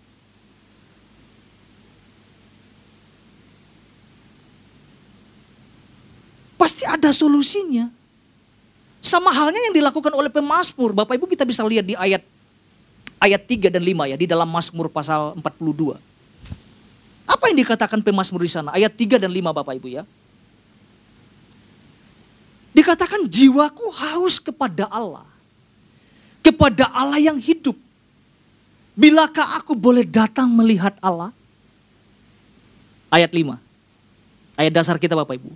Pasti 6.57 6.81
ada 6.83 7.13
solusinya. 7.13 7.87
Sama 9.05 9.29
halnya 9.29 9.61
yang 9.69 9.75
dilakukan 9.77 10.09
oleh 10.17 10.33
pemazmur. 10.33 10.97
Bapak 10.97 11.13
Ibu 11.13 11.29
kita 11.29 11.45
bisa 11.45 11.61
lihat 11.61 11.85
di 11.85 11.93
ayat 11.93 12.25
ayat 13.21 13.41
3 13.45 13.69
dan 13.69 13.85
5 13.85 14.09
ya 14.09 14.17
di 14.17 14.25
dalam 14.25 14.49
Mazmur 14.49 14.89
pasal 14.89 15.37
42. 15.37 15.93
Apa 17.29 17.53
yang 17.53 17.57
dikatakan 17.61 18.01
pemazmur 18.01 18.41
di 18.41 18.49
sana? 18.49 18.73
Ayat 18.73 18.97
3 18.97 19.21
dan 19.21 19.29
5 19.29 19.53
Bapak 19.53 19.77
Ibu 19.77 19.87
ya. 19.93 20.03
Dikatakan 22.73 23.29
jiwaku 23.29 23.85
haus 23.93 24.41
kepada 24.41 24.89
Allah. 24.89 25.34
Kepada 26.45 26.93
Allah 26.93 27.17
yang 27.17 27.41
hidup. 27.41 27.73
Bilakah 28.93 29.57
aku 29.57 29.73
boleh 29.73 30.05
datang 30.05 30.45
melihat 30.45 30.93
Allah? 31.01 31.33
Ayat 33.09 33.33
5. 33.33 33.57
Ayat 34.55 34.71
dasar 34.71 34.95
kita 35.01 35.17
Bapak 35.17 35.41
Ibu. 35.41 35.49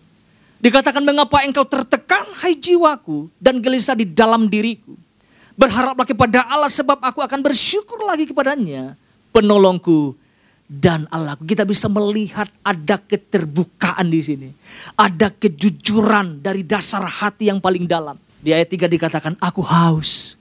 Dikatakan 0.59 0.99
mengapa 1.05 1.45
engkau 1.45 1.63
tertekan 1.63 2.27
hai 2.41 2.57
jiwaku 2.57 3.31
dan 3.39 3.63
gelisah 3.63 3.95
di 3.95 4.03
dalam 4.03 4.51
diriku. 4.51 4.97
Berharaplah 5.55 6.07
kepada 6.07 6.43
Allah 6.51 6.71
sebab 6.71 6.99
aku 6.99 7.23
akan 7.23 7.39
bersyukur 7.39 8.03
lagi 8.03 8.27
kepadanya. 8.27 8.95
Penolongku 9.31 10.17
dan 10.67 11.07
Allahku. 11.11 11.43
Kita 11.43 11.63
bisa 11.67 11.91
melihat 11.91 12.47
ada 12.63 12.95
keterbukaan 12.95 14.07
di 14.07 14.21
sini. 14.23 14.49
Ada 14.95 15.31
kejujuran 15.35 16.39
dari 16.39 16.63
dasar 16.63 17.03
hati 17.07 17.51
yang 17.51 17.59
paling 17.59 17.87
dalam. 17.87 18.15
Di 18.39 18.55
ayat 18.55 18.71
3 18.71 18.87
dikatakan, 18.87 19.35
aku 19.39 19.59
haus. 19.63 20.38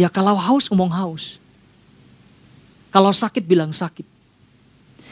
Ya 0.00 0.08
kalau 0.08 0.32
haus 0.32 0.72
ngomong 0.72 0.88
haus. 0.88 1.36
Kalau 2.88 3.12
sakit 3.12 3.44
bilang 3.44 3.68
sakit. 3.68 4.08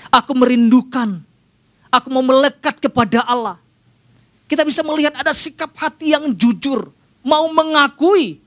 Aku 0.09 0.33
merindukan. 0.33 1.21
Aku 1.93 2.09
mau 2.09 2.25
melekat 2.25 2.81
kepada 2.81 3.21
Allah. 3.29 3.61
Kita 4.49 4.65
bisa 4.65 4.81
melihat 4.81 5.13
ada 5.13 5.29
sikap 5.37 5.77
hati 5.77 6.17
yang 6.17 6.33
jujur, 6.33 6.89
mau 7.21 7.53
mengakui 7.53 8.41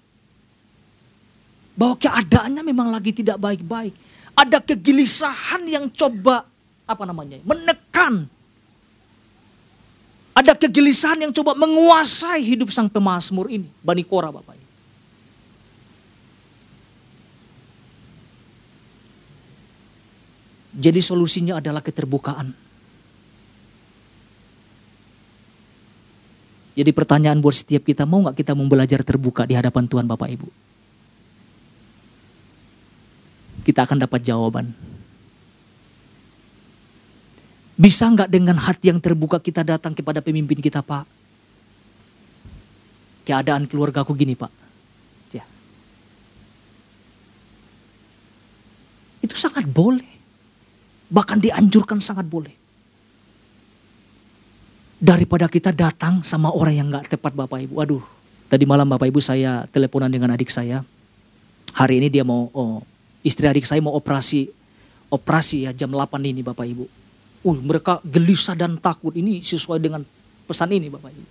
bahwa 1.77 1.93
keadaannya 1.93 2.65
memang 2.65 2.89
lagi 2.89 3.13
tidak 3.13 3.37
baik-baik. 3.37 3.93
Ada 4.33 4.65
kegelisahan 4.65 5.61
yang 5.69 5.85
coba 5.93 6.49
apa 6.89 7.03
namanya? 7.05 7.37
menekan. 7.45 8.25
Ada 10.33 10.57
kegelisahan 10.57 11.21
yang 11.21 11.33
coba 11.37 11.53
menguasai 11.53 12.41
hidup 12.41 12.73
sang 12.73 12.89
pemazmur 12.89 13.53
ini, 13.53 13.69
Bani 13.85 14.01
Kora 14.01 14.33
Bapak. 14.33 14.60
Jadi 20.81 20.97
solusinya 20.97 21.61
adalah 21.61 21.85
keterbukaan. 21.85 22.57
Jadi 26.73 26.89
pertanyaan 26.95 27.37
buat 27.37 27.53
setiap 27.53 27.85
kita, 27.85 28.09
mau 28.09 28.25
nggak 28.25 28.41
kita 28.41 28.57
mau 28.57 28.65
belajar 28.65 29.05
terbuka 29.05 29.45
di 29.45 29.53
hadapan 29.53 29.85
Tuhan 29.85 30.09
Bapak 30.09 30.29
Ibu? 30.33 30.47
Kita 33.61 33.85
akan 33.85 34.01
dapat 34.01 34.25
jawaban. 34.25 34.73
Bisa 37.77 38.09
nggak 38.09 38.29
dengan 38.33 38.57
hati 38.57 38.89
yang 38.89 38.97
terbuka 38.97 39.37
kita 39.37 39.61
datang 39.61 39.93
kepada 39.93 40.25
pemimpin 40.25 40.57
kita 40.57 40.81
Pak? 40.81 41.05
Keadaan 43.29 43.69
keluarga 43.69 44.01
aku 44.01 44.17
gini 44.17 44.33
Pak. 44.33 44.49
Ya. 45.29 45.45
Itu 49.21 49.37
sangat 49.37 49.69
boleh. 49.69 50.10
Bahkan 51.11 51.43
dianjurkan 51.43 51.99
sangat 51.99 52.25
boleh. 52.25 52.61
daripada 55.01 55.49
kita 55.49 55.73
datang 55.73 56.21
sama 56.21 56.53
orang 56.53 56.77
yang 56.77 56.87
nggak 56.93 57.17
tepat 57.17 57.33
Bapak 57.33 57.65
Ibu. 57.65 57.81
Aduh, 57.81 58.05
tadi 58.45 58.69
malam 58.69 58.85
Bapak 58.85 59.09
Ibu 59.09 59.17
saya 59.17 59.65
teleponan 59.73 60.13
dengan 60.13 60.29
adik 60.29 60.53
saya. 60.53 60.85
Hari 61.73 61.97
ini 61.97 62.07
dia 62.13 62.21
mau 62.21 62.53
oh, 62.53 62.85
istri 63.25 63.49
adik 63.49 63.65
saya 63.65 63.81
mau 63.81 63.97
operasi 63.97 64.53
operasi 65.09 65.65
ya 65.65 65.73
jam 65.73 65.89
8 65.89 66.21
ini 66.21 66.45
Bapak 66.45 66.69
Ibu. 66.69 66.85
Uh, 67.41 67.57
mereka 67.65 67.97
gelisah 68.05 68.53
dan 68.53 68.77
takut. 68.77 69.17
Ini 69.17 69.41
sesuai 69.41 69.81
dengan 69.81 70.05
pesan 70.45 70.69
ini 70.69 70.93
Bapak 70.93 71.09
Ibu. 71.09 71.25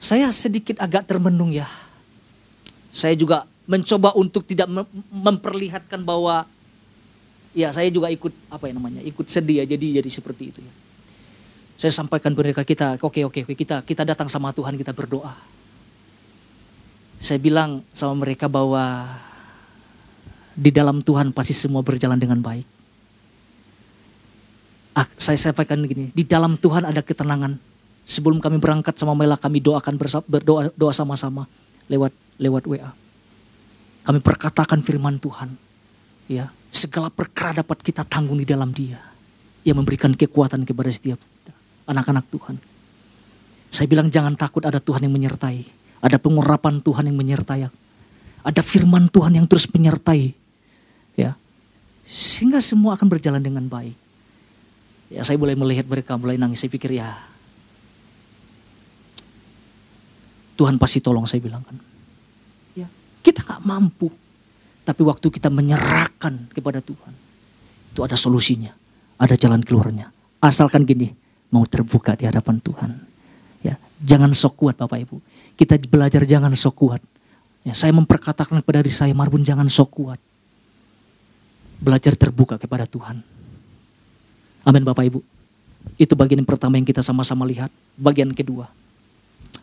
Saya 0.00 0.32
sedikit 0.32 0.80
agak 0.80 1.04
termenung 1.04 1.52
ya. 1.52 1.68
Saya 2.88 3.12
juga 3.12 3.44
mencoba 3.68 4.16
untuk 4.16 4.48
tidak 4.48 4.68
memperlihatkan 5.12 6.00
bahwa 6.00 6.48
ya 7.54 7.70
saya 7.70 7.88
juga 7.88 8.10
ikut 8.10 8.34
apa 8.50 8.68
ya 8.68 8.74
namanya 8.74 9.00
ikut 9.06 9.26
sedih 9.30 9.62
ya 9.62 9.64
jadi 9.64 10.02
jadi 10.02 10.10
seperti 10.10 10.50
itu 10.50 10.60
ya 10.60 10.74
saya 11.74 11.90
sampaikan 11.90 12.30
mereka 12.38 12.62
kita, 12.62 13.02
oke 13.02 13.20
oke 13.26 13.40
oke 13.44 13.54
kita 13.58 13.82
kita 13.82 14.02
datang 14.06 14.30
sama 14.30 14.54
Tuhan 14.54 14.78
kita 14.78 14.94
berdoa. 14.94 15.34
Saya 17.18 17.40
bilang 17.42 17.82
sama 17.90 18.14
mereka 18.14 18.46
bahwa 18.46 19.10
di 20.54 20.70
dalam 20.70 21.02
Tuhan 21.02 21.34
pasti 21.34 21.56
semua 21.56 21.82
berjalan 21.82 22.16
dengan 22.20 22.38
baik. 22.38 22.66
Ah, 24.94 25.08
saya 25.18 25.34
sampaikan 25.34 25.82
begini, 25.82 26.14
di 26.14 26.22
dalam 26.22 26.54
Tuhan 26.54 26.86
ada 26.86 27.02
ketenangan. 27.02 27.58
Sebelum 28.04 28.38
kami 28.38 28.60
berangkat 28.60 28.94
sama 28.94 29.16
Mela 29.16 29.34
kami 29.34 29.58
doakan 29.58 29.96
bersama, 29.98 30.22
berdoa 30.28 30.70
doa 30.76 30.92
sama-sama 30.92 31.48
lewat 31.90 32.12
lewat 32.38 32.62
WA. 32.70 32.92
Kami 34.04 34.20
perkatakan 34.22 34.84
firman 34.84 35.18
Tuhan. 35.18 35.56
Ya, 36.24 36.48
segala 36.72 37.12
perkara 37.12 37.60
dapat 37.60 37.84
kita 37.84 38.02
tanggung 38.04 38.40
di 38.40 38.48
dalam 38.48 38.72
Dia 38.72 38.96
yang 39.64 39.80
memberikan 39.80 40.12
kekuatan 40.12 40.64
kepada 40.64 40.88
setiap 40.88 41.20
anak-anak 41.84 42.24
Tuhan. 42.32 42.56
Saya 43.68 43.86
bilang 43.90 44.08
jangan 44.08 44.38
takut 44.38 44.62
ada 44.64 44.78
Tuhan 44.78 45.04
yang 45.04 45.12
menyertai. 45.12 45.64
Ada 46.04 46.20
pengurapan 46.20 46.84
Tuhan 46.84 47.08
yang 47.10 47.16
menyertai. 47.16 47.68
Ada 48.44 48.60
firman 48.60 49.08
Tuhan 49.08 49.40
yang 49.40 49.48
terus 49.48 49.66
menyertai. 49.72 50.36
Ya. 51.16 51.34
Sehingga 52.04 52.60
semua 52.60 52.94
akan 52.94 53.08
berjalan 53.08 53.40
dengan 53.40 53.64
baik. 53.66 53.96
Ya 55.12 55.24
saya 55.24 55.40
boleh 55.40 55.56
melihat 55.56 55.88
mereka 55.88 56.16
mulai 56.20 56.36
nangis. 56.36 56.60
Saya 56.60 56.72
pikir 56.72 57.00
ya 57.00 57.08
Tuhan 60.54 60.78
pasti 60.78 61.02
tolong 61.02 61.26
saya 61.26 61.42
bilang 61.42 61.66
kan. 61.66 61.76
Ya, 62.78 62.86
kita 63.26 63.42
nggak 63.42 63.62
mampu. 63.66 64.08
Tapi 64.84 65.00
waktu 65.00 65.26
kita 65.32 65.48
menyerahkan 65.48 66.52
kepada 66.52 66.84
Tuhan. 66.84 67.12
Itu 67.96 68.04
ada 68.04 68.14
solusinya. 68.14 68.72
Ada 69.16 69.40
jalan 69.40 69.64
keluarnya. 69.64 70.12
Asalkan 70.44 70.84
gini, 70.84 71.08
mau 71.48 71.64
terbuka 71.64 72.12
di 72.12 72.28
hadapan 72.28 72.60
Tuhan. 72.60 72.90
Ya, 73.64 73.80
jangan 74.04 74.28
sok 74.36 74.60
kuat 74.60 74.76
Bapak 74.76 75.00
Ibu. 75.08 75.16
Kita 75.56 75.80
belajar 75.88 76.28
jangan 76.28 76.52
sok 76.52 76.74
kuat. 76.76 77.02
Ya, 77.64 77.72
saya 77.72 77.96
memperkatakan 77.96 78.60
kepada 78.60 78.84
diri 78.84 78.92
saya, 78.92 79.16
Marbun 79.16 79.40
jangan 79.40 79.64
sok 79.72 79.88
kuat. 80.04 80.20
Belajar 81.80 82.12
terbuka 82.12 82.60
kepada 82.60 82.84
Tuhan. 82.84 83.24
Amin 84.68 84.84
Bapak 84.84 85.08
Ibu. 85.08 85.24
Itu 85.96 86.12
bagian 86.12 86.44
yang 86.44 86.48
pertama 86.48 86.76
yang 86.76 86.84
kita 86.84 87.00
sama-sama 87.00 87.48
lihat. 87.48 87.72
Bagian 87.96 88.32
kedua. 88.36 88.68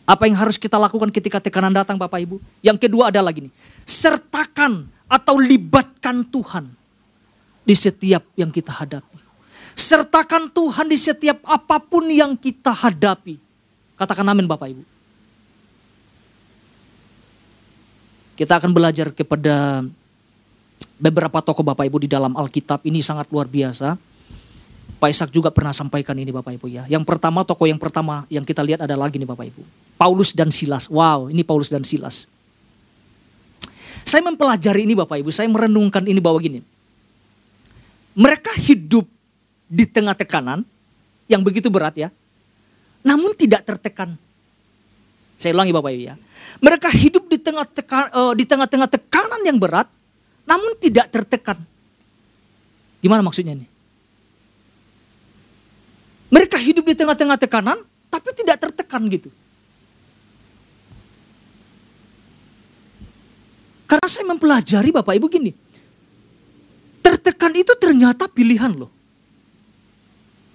Apa 0.05 0.25
yang 0.25 0.37
harus 0.37 0.57
kita 0.57 0.81
lakukan 0.81 1.13
ketika 1.13 1.37
tekanan 1.37 1.73
datang 1.73 1.97
Bapak 1.97 2.21
Ibu? 2.25 2.41
Yang 2.65 2.87
kedua 2.89 3.13
adalah 3.13 3.29
gini. 3.29 3.53
Sertakan 3.85 4.89
atau 5.11 5.35
libatkan 5.35 6.23
Tuhan 6.23 6.71
di 7.67 7.75
setiap 7.75 8.23
yang 8.39 8.47
kita 8.47 8.71
hadapi. 8.71 9.19
Sertakan 9.75 10.47
Tuhan 10.47 10.87
di 10.87 10.95
setiap 10.95 11.43
apa 11.43 11.83
pun 11.83 12.07
yang 12.07 12.39
kita 12.39 12.71
hadapi. 12.71 13.35
Katakan 13.99 14.23
amin 14.31 14.47
Bapak 14.47 14.71
Ibu. 14.71 14.83
Kita 18.39 18.57
akan 18.57 18.71
belajar 18.71 19.11
kepada 19.11 19.85
beberapa 20.95 21.37
tokoh 21.43 21.61
Bapak 21.61 21.85
Ibu 21.91 22.07
di 22.07 22.09
dalam 22.09 22.33
Alkitab. 22.33 22.81
Ini 22.87 23.03
sangat 23.03 23.27
luar 23.29 23.45
biasa. 23.51 23.99
Pak 24.97 25.09
Ishak 25.09 25.29
juga 25.33 25.49
pernah 25.49 25.73
sampaikan 25.73 26.13
ini 26.17 26.33
Bapak 26.33 26.57
Ibu 26.57 26.65
ya. 26.71 26.83
Yang 26.89 27.05
pertama, 27.05 27.45
tokoh 27.45 27.69
yang 27.69 27.81
pertama 27.81 28.25
yang 28.31 28.45
kita 28.45 28.61
lihat 28.65 28.81
ada 28.81 28.93
lagi 28.97 29.17
nih 29.17 29.29
Bapak 29.29 29.49
Ibu. 29.49 29.61
Paulus 29.97 30.33
dan 30.33 30.49
Silas. 30.49 30.89
Wow, 30.89 31.29
ini 31.29 31.45
Paulus 31.45 31.69
dan 31.69 31.85
Silas. 31.85 32.29
Saya 34.05 34.21
mempelajari 34.27 34.83
ini 34.83 34.97
Bapak 34.97 35.23
Ibu, 35.23 35.29
saya 35.31 35.47
merenungkan 35.47 36.03
ini 36.03 36.19
bahwa 36.19 36.41
gini. 36.41 36.59
Mereka 38.11 38.51
hidup 38.59 39.07
di 39.71 39.87
tengah 39.87 40.11
tekanan 40.11 40.67
yang 41.31 41.39
begitu 41.39 41.71
berat 41.71 41.95
ya, 41.95 42.09
namun 43.07 43.31
tidak 43.39 43.63
tertekan. 43.63 44.19
Saya 45.39 45.55
ulangi 45.55 45.71
Bapak 45.71 45.89
Ibu 45.95 46.03
ya. 46.05 46.15
Mereka 46.59 46.91
hidup 46.91 47.25
di 47.31 47.37
tengah 47.39 47.63
tekan, 47.63 48.11
uh, 48.11 48.33
di 48.35 48.43
tengah-tengah 48.43 48.89
tekanan 48.91 49.41
yang 49.47 49.57
berat, 49.57 49.87
namun 50.43 50.75
tidak 50.77 51.07
tertekan. 51.09 51.57
Gimana 53.01 53.25
maksudnya 53.25 53.57
ini? 53.57 53.65
Mereka 56.31 56.59
hidup 56.59 56.85
di 56.87 56.95
tengah-tengah 56.95 57.39
tekanan, 57.39 57.79
tapi 58.11 58.29
tidak 58.35 58.59
tertekan 58.59 59.03
gitu. 59.07 59.31
Karena 63.91 64.07
saya 64.07 64.23
mempelajari 64.31 64.87
Bapak 64.95 65.19
Ibu 65.19 65.27
gini, 65.27 65.51
tertekan 67.03 67.51
itu 67.51 67.75
ternyata 67.75 68.31
pilihan 68.31 68.71
loh. 68.71 68.87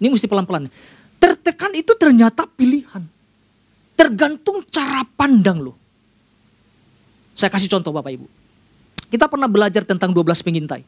Ini 0.01 0.09
mesti 0.09 0.25
pelan-pelan. 0.25 0.72
Tertekan 1.20 1.77
itu 1.77 1.92
ternyata 2.01 2.49
pilihan. 2.49 3.05
Tergantung 3.92 4.64
cara 4.72 5.05
pandang 5.05 5.61
loh. 5.61 5.77
Saya 7.37 7.53
kasih 7.53 7.68
contoh 7.68 7.92
Bapak 7.92 8.16
Ibu. 8.16 8.25
Kita 9.12 9.29
pernah 9.29 9.53
belajar 9.53 9.85
tentang 9.85 10.16
12 10.16 10.40
pengintai. 10.40 10.81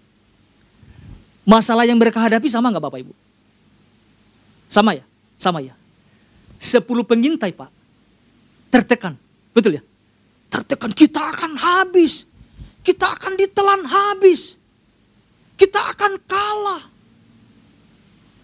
Masalah 1.45 1.85
yang 1.85 2.01
mereka 2.01 2.21
hadapi 2.21 2.49
sama 2.49 2.73
nggak 2.73 2.85
Bapak 2.85 3.01
Ibu? 3.05 3.13
Sama 4.73 4.97
ya? 4.97 5.05
Sama 5.37 5.61
ya? 5.61 5.77
10 6.57 6.81
pengintai 7.05 7.53
Pak. 7.53 7.69
Tertekan. 8.73 9.21
Betul 9.53 9.81
ya? 9.81 9.83
Tertekan 10.49 10.93
kita 10.97 11.21
akan 11.33 11.57
habis. 11.57 12.28
Kita 12.89 13.05
akan 13.05 13.37
ditelan 13.37 13.85
habis. 13.85 14.57
Kita 15.61 15.93
akan 15.93 16.17
kalah. 16.25 16.89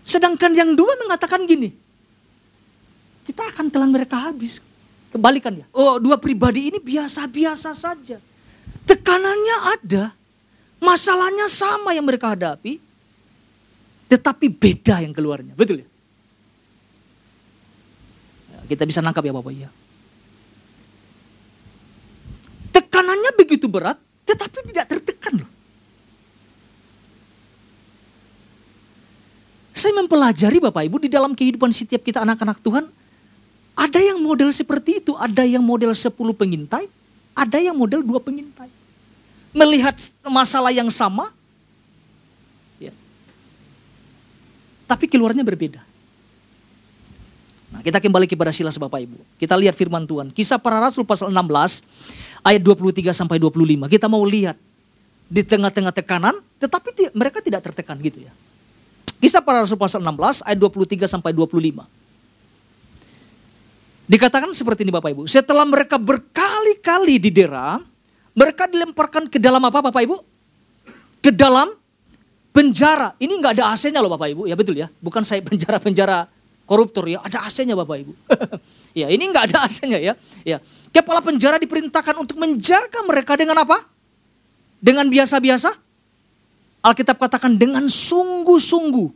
Sedangkan 0.04 0.52
yang 0.52 0.76
dua 0.76 0.92
mengatakan 1.00 1.48
gini, 1.48 1.72
kita 3.24 3.40
akan 3.56 3.72
telan 3.72 3.88
mereka 3.88 4.20
habis. 4.20 4.60
Kembalikan 5.08 5.56
ya. 5.56 5.64
Oh 5.72 5.96
dua 5.96 6.20
pribadi 6.20 6.68
ini 6.68 6.76
biasa-biasa 6.76 7.72
saja. 7.72 8.20
Tekanannya 8.84 9.56
ada, 9.80 10.04
masalahnya 10.76 11.48
sama 11.48 11.96
yang 11.96 12.04
mereka 12.04 12.36
hadapi, 12.36 12.76
tetapi 14.12 14.52
beda 14.52 15.00
yang 15.00 15.16
keluarnya. 15.16 15.56
Betul 15.56 15.80
ya? 15.80 15.88
ya 18.52 18.58
kita 18.68 18.84
bisa 18.84 19.00
nangkap 19.00 19.24
ya 19.24 19.32
Bapak 19.32 19.54
ya. 19.56 19.72
Tekanannya 22.76 23.32
begitu 23.40 23.72
berat, 23.72 23.96
tetapi 24.24 24.58
tidak 24.72 24.86
tertekan 24.88 25.44
loh. 25.44 25.50
Saya 29.74 29.92
mempelajari 30.00 30.58
Bapak 30.64 30.82
Ibu 30.88 30.96
di 31.04 31.10
dalam 31.12 31.36
kehidupan 31.36 31.68
setiap 31.68 32.00
kita 32.00 32.24
anak-anak 32.24 32.56
Tuhan. 32.64 32.88
Ada 33.74 34.00
yang 34.00 34.22
model 34.22 34.54
seperti 34.54 35.02
itu, 35.02 35.12
ada 35.18 35.42
yang 35.42 35.60
model 35.60 35.90
10 35.90 36.14
pengintai, 36.14 36.86
ada 37.34 37.58
yang 37.58 37.74
model 37.74 38.06
dua 38.06 38.22
pengintai. 38.22 38.70
Melihat 39.50 39.98
masalah 40.30 40.70
yang 40.70 40.86
sama, 40.94 41.26
ya. 42.78 42.94
tapi 44.86 45.10
keluarnya 45.10 45.42
berbeda. 45.42 45.82
Nah, 47.74 47.82
kita 47.82 47.98
kembali 47.98 48.30
kepada 48.30 48.54
Silas 48.54 48.78
Bapak 48.78 49.02
Ibu. 49.02 49.18
Kita 49.34 49.58
lihat 49.58 49.74
firman 49.74 50.06
Tuhan. 50.06 50.30
Kisah 50.30 50.62
para 50.62 50.78
Rasul 50.78 51.02
pasal 51.02 51.34
16 51.34 51.82
ayat 52.46 52.62
23 52.62 53.10
sampai 53.10 53.42
25. 53.42 53.90
Kita 53.90 54.06
mau 54.06 54.22
lihat 54.22 54.54
di 55.26 55.42
tengah-tengah 55.42 55.90
tekanan, 55.90 56.38
tetapi 56.62 57.10
mereka 57.18 57.42
tidak 57.42 57.66
tertekan 57.66 57.98
gitu 57.98 58.22
ya. 58.22 58.30
Kisah 59.18 59.42
para 59.42 59.66
Rasul 59.66 59.74
pasal 59.74 60.06
16 60.06 60.46
ayat 60.46 60.58
23 60.62 61.10
sampai 61.10 61.34
25. 61.34 61.82
Dikatakan 64.06 64.54
seperti 64.54 64.86
ini 64.86 64.94
Bapak 64.94 65.10
Ibu. 65.10 65.26
Setelah 65.26 65.66
mereka 65.66 65.98
berkali-kali 65.98 67.18
didera, 67.18 67.82
mereka 68.38 68.70
dilemparkan 68.70 69.26
ke 69.26 69.42
dalam 69.42 69.64
apa 69.66 69.82
Bapak 69.82 69.98
Ibu? 70.06 70.16
Ke 71.18 71.34
dalam 71.34 71.74
penjara. 72.54 73.18
Ini 73.18 73.34
nggak 73.34 73.58
ada 73.58 73.74
AC-nya 73.74 73.98
loh 73.98 74.14
Bapak 74.14 74.30
Ibu. 74.30 74.42
Ya 74.46 74.54
betul 74.54 74.78
ya. 74.78 74.86
Bukan 75.02 75.26
saya 75.26 75.42
penjara-penjara 75.48 76.30
koruptor 76.64 77.08
ya. 77.08 77.20
Ada 77.24 77.44
AC-nya 77.44 77.76
Bapak 77.76 77.96
Ibu. 78.04 78.12
ya 79.00 79.06
ini 79.08 79.24
nggak 79.30 79.52
ada 79.52 79.68
AC-nya 79.68 79.98
ya. 80.00 80.14
ya. 80.44 80.58
Kepala 80.90 81.20
penjara 81.24 81.56
diperintahkan 81.60 82.16
untuk 82.20 82.36
menjaga 82.40 83.00
mereka 83.08 83.38
dengan 83.38 83.60
apa? 83.60 83.80
Dengan 84.84 85.08
biasa-biasa 85.08 85.84
Alkitab 86.84 87.16
katakan 87.16 87.56
dengan 87.56 87.88
sungguh-sungguh. 87.88 89.08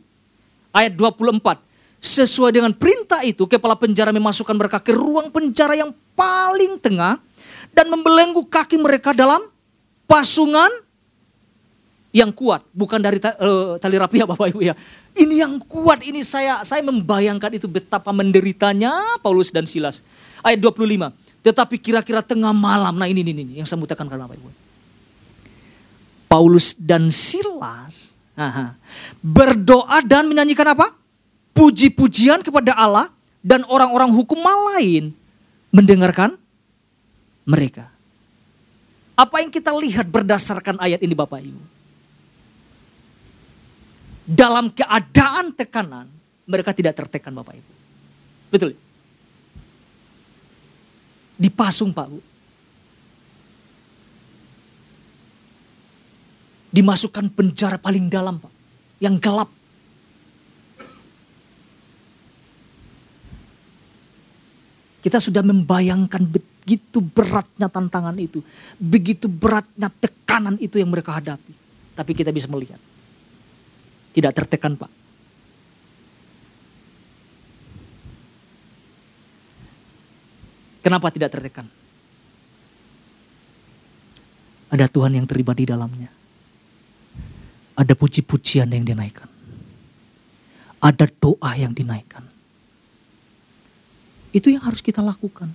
Ayat 0.73 0.97
24. 0.97 1.69
sesuai 1.99 2.55
dengan 2.55 2.71
perintah 2.71 3.19
itu 3.27 3.43
kepala 3.43 3.75
penjara 3.75 4.15
memasukkan 4.15 4.55
mereka 4.55 4.79
ke 4.79 4.95
ruang 4.95 5.27
penjara 5.27 5.75
yang 5.75 5.91
paling 6.15 6.79
tengah 6.79 7.19
dan 7.75 7.91
membelenggu 7.91 8.47
kaki 8.47 8.79
mereka 8.79 9.11
dalam 9.11 9.43
pasungan 10.07 10.71
yang 12.09 12.33
kuat, 12.33 12.65
bukan 12.73 12.97
dari 12.97 13.21
uh, 13.21 13.77
tali 13.77 13.97
rapia 14.01 14.25
Bapak 14.25 14.49
Ibu 14.49 14.65
ya. 14.65 14.73
Ini 15.13 15.45
yang 15.45 15.61
kuat, 15.61 16.01
ini 16.01 16.25
saya 16.25 16.65
saya 16.65 16.81
membayangkan 16.81 17.53
itu 17.53 17.69
betapa 17.69 18.09
menderitanya 18.09 19.21
Paulus 19.21 19.53
dan 19.53 19.69
Silas. 19.69 20.01
Ayat 20.41 20.57
25. 20.57 21.13
Tetapi 21.45 21.75
kira-kira 21.77 22.25
tengah 22.25 22.51
malam, 22.51 22.97
nah 22.97 23.05
ini, 23.05 23.21
ini, 23.21 23.31
ini 23.31 23.53
yang 23.61 23.67
saya 23.69 23.77
mutakan 23.77 24.09
karena 24.09 24.25
Bapak 24.25 24.41
Ibu. 24.41 24.49
Paulus 26.29 26.77
dan 26.77 27.09
Silas 27.09 28.17
aha, 28.37 28.77
berdoa 29.21 29.99
dan 30.05 30.29
menyanyikan 30.29 30.73
apa? 30.73 30.93
Puji-pujian 31.53 32.39
kepada 32.39 32.73
Allah 32.73 33.11
dan 33.43 33.67
orang-orang 33.67 34.09
hukum 34.15 34.39
lain 34.39 35.11
mendengarkan 35.69 36.39
mereka. 37.43 37.91
Apa 39.19 39.43
yang 39.43 39.51
kita 39.51 39.75
lihat 39.75 40.07
berdasarkan 40.07 40.79
ayat 40.79 41.03
ini 41.03 41.11
Bapak 41.11 41.43
Ibu? 41.43 41.78
Dalam 44.29 44.69
keadaan 44.69 45.57
tekanan, 45.57 46.05
mereka 46.45 46.69
tidak 46.69 47.01
tertekan 47.01 47.33
Bapak 47.33 47.57
Ibu. 47.57 47.71
Betul? 48.53 48.77
Dipasung 51.33 51.89
Pak 51.89 52.07
Bu. 52.13 52.21
Dimasukkan 56.69 57.33
penjara 57.33 57.81
paling 57.81 58.05
dalam 58.05 58.37
Pak. 58.37 58.53
Yang 59.01 59.15
gelap. 59.17 59.49
Kita 64.99 65.17
sudah 65.17 65.41
membayangkan 65.41 66.21
begitu 66.29 67.01
beratnya 67.01 67.65
tantangan 67.65 68.13
itu. 68.21 68.45
Begitu 68.77 69.25
beratnya 69.25 69.89
tekanan 69.89 70.61
itu 70.61 70.77
yang 70.77 70.93
mereka 70.93 71.17
hadapi. 71.17 71.55
Tapi 71.97 72.11
kita 72.13 72.29
bisa 72.29 72.45
melihat. 72.45 72.77
Tidak 74.19 74.35
tertekan 74.35 74.75
Pak. 74.75 74.91
Kenapa 80.83 81.07
tidak 81.07 81.31
tertekan? 81.31 81.71
Ada 84.75 84.91
Tuhan 84.91 85.15
yang 85.15 85.23
terlibat 85.23 85.55
di 85.55 85.63
dalamnya. 85.63 86.11
Ada 87.79 87.95
puji-pujian 87.95 88.67
yang 88.67 88.83
dinaikkan. 88.83 89.31
Ada 90.83 91.07
doa 91.15 91.55
yang 91.55 91.71
dinaikkan. 91.71 92.27
Itu 94.35 94.51
yang 94.51 94.67
harus 94.67 94.83
kita 94.83 94.99
lakukan. 94.99 95.47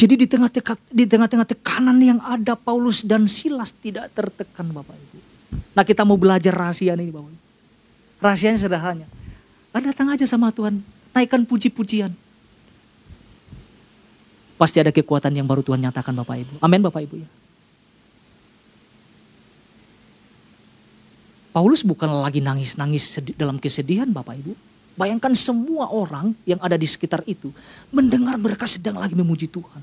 Jadi 0.00 0.16
di 0.16 0.24
tengah-tengah 0.24 0.80
di 0.88 1.04
tengah-tengah 1.04 1.44
tekanan 1.44 2.00
yang 2.00 2.16
ada 2.24 2.56
Paulus 2.56 3.04
dan 3.04 3.28
Silas 3.28 3.68
tidak 3.68 4.08
tertekan 4.16 4.72
Bapak 4.72 4.96
Ibu. 4.96 5.18
Nah 5.76 5.84
kita 5.84 6.08
mau 6.08 6.16
belajar 6.16 6.56
rahasia 6.56 6.96
ini 6.96 7.12
Bapak 7.12 7.28
Ibu. 7.28 7.42
Rahasianya 8.24 8.56
sederhana. 8.64 9.04
Anda 9.76 9.92
datang 9.92 10.08
aja 10.08 10.24
sama 10.24 10.48
Tuhan, 10.56 10.80
naikkan 11.12 11.44
puji-pujian. 11.44 12.16
Pasti 14.56 14.80
ada 14.80 14.88
kekuatan 14.88 15.36
yang 15.36 15.44
baru 15.44 15.60
Tuhan 15.60 15.84
nyatakan 15.84 16.16
Bapak 16.16 16.48
Ibu. 16.48 16.54
Amin 16.64 16.80
Bapak 16.80 17.04
Ibu 17.04 17.20
ya. 17.20 17.28
Paulus 21.52 21.84
bukan 21.84 22.08
lagi 22.24 22.40
nangis-nangis 22.40 23.20
dalam 23.36 23.60
kesedihan 23.60 24.08
Bapak 24.08 24.40
Ibu. 24.40 24.52
Bayangkan 25.00 25.32
semua 25.32 25.88
orang 25.88 26.36
yang 26.44 26.60
ada 26.60 26.76
di 26.76 26.84
sekitar 26.84 27.24
itu 27.24 27.48
mendengar 27.88 28.36
mereka 28.36 28.68
sedang 28.68 29.00
lagi 29.00 29.16
memuji 29.16 29.48
Tuhan. 29.48 29.80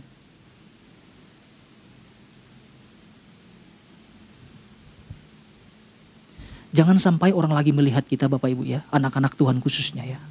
Jangan 6.78 7.02
sampai 7.02 7.34
orang 7.34 7.58
lagi 7.58 7.74
melihat 7.74 8.06
kita 8.06 8.30
Bapak 8.30 8.54
Ibu 8.54 8.62
ya, 8.70 8.86
anak-anak 8.94 9.34
Tuhan 9.34 9.58
khususnya 9.66 10.06
ya. 10.06 10.22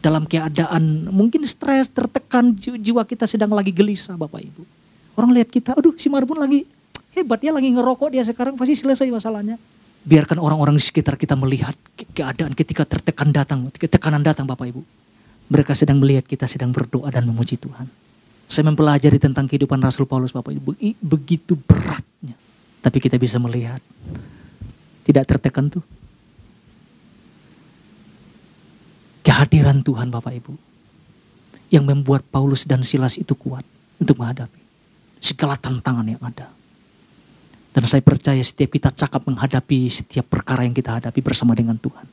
Dalam 0.00 0.24
keadaan 0.24 1.12
mungkin 1.12 1.44
stres, 1.44 1.92
tertekan, 1.92 2.56
jiwa 2.56 3.04
kita 3.04 3.28
sedang 3.28 3.52
lagi 3.52 3.76
gelisah 3.76 4.16
Bapak 4.16 4.40
Ibu. 4.40 4.64
Orang 5.20 5.36
lihat 5.36 5.52
kita, 5.52 5.76
aduh 5.76 5.92
si 6.00 6.08
Marbun 6.08 6.40
lagi 6.40 6.64
hebat 7.12 7.44
ya 7.44 7.52
lagi 7.52 7.68
ngerokok 7.68 8.08
dia 8.16 8.24
sekarang 8.24 8.56
pasti 8.56 8.72
selesai 8.72 9.04
masalahnya. 9.12 9.60
Biarkan 10.08 10.40
orang-orang 10.40 10.80
di 10.80 10.82
sekitar 10.82 11.20
kita 11.20 11.36
melihat 11.36 11.76
keadaan 12.16 12.56
ketika 12.56 12.88
tertekan 12.88 13.28
datang, 13.28 13.68
tekanan 13.76 14.24
datang 14.24 14.48
Bapak 14.48 14.72
Ibu. 14.72 14.80
Mereka 15.52 15.76
sedang 15.76 16.00
melihat 16.00 16.24
kita 16.24 16.48
sedang 16.48 16.72
berdoa 16.72 17.12
dan 17.12 17.28
memuji 17.28 17.60
Tuhan. 17.60 17.84
Saya 18.48 18.64
mempelajari 18.72 19.20
tentang 19.20 19.44
kehidupan 19.44 19.76
Rasul 19.76 20.08
Paulus 20.08 20.32
Bapak 20.32 20.56
Ibu. 20.56 20.72
Begitu 21.04 21.52
beratnya. 21.54 22.32
Tapi 22.80 22.98
kita 22.98 23.20
bisa 23.20 23.36
melihat. 23.36 23.84
Tidak 25.02 25.24
tertekan 25.26 25.70
tuh. 25.70 25.84
Kehadiran 29.22 29.82
Tuhan 29.82 30.10
Bapak 30.10 30.34
Ibu. 30.38 30.54
Yang 31.72 31.84
membuat 31.88 32.22
Paulus 32.28 32.68
dan 32.68 32.84
Silas 32.84 33.16
itu 33.16 33.32
kuat 33.32 33.64
untuk 33.96 34.20
menghadapi 34.20 34.60
segala 35.22 35.54
tantangan 35.54 36.04
yang 36.04 36.20
ada. 36.20 36.50
Dan 37.72 37.88
saya 37.88 38.04
percaya 38.04 38.42
setiap 38.42 38.76
kita 38.76 38.92
cakap 38.92 39.24
menghadapi 39.24 39.88
setiap 39.88 40.28
perkara 40.28 40.66
yang 40.66 40.76
kita 40.76 41.00
hadapi 41.00 41.24
bersama 41.24 41.56
dengan 41.56 41.78
Tuhan. 41.80 42.04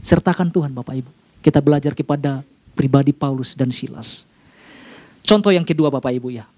Sertakan 0.00 0.48
Tuhan 0.48 0.72
Bapak 0.72 0.94
Ibu. 0.96 1.10
Kita 1.44 1.60
belajar 1.60 1.92
kepada 1.92 2.40
pribadi 2.72 3.12
Paulus 3.12 3.52
dan 3.52 3.68
Silas. 3.68 4.24
Contoh 5.20 5.52
yang 5.52 5.66
kedua 5.66 5.92
Bapak 5.92 6.08
Ibu 6.16 6.32
ya. 6.32 6.48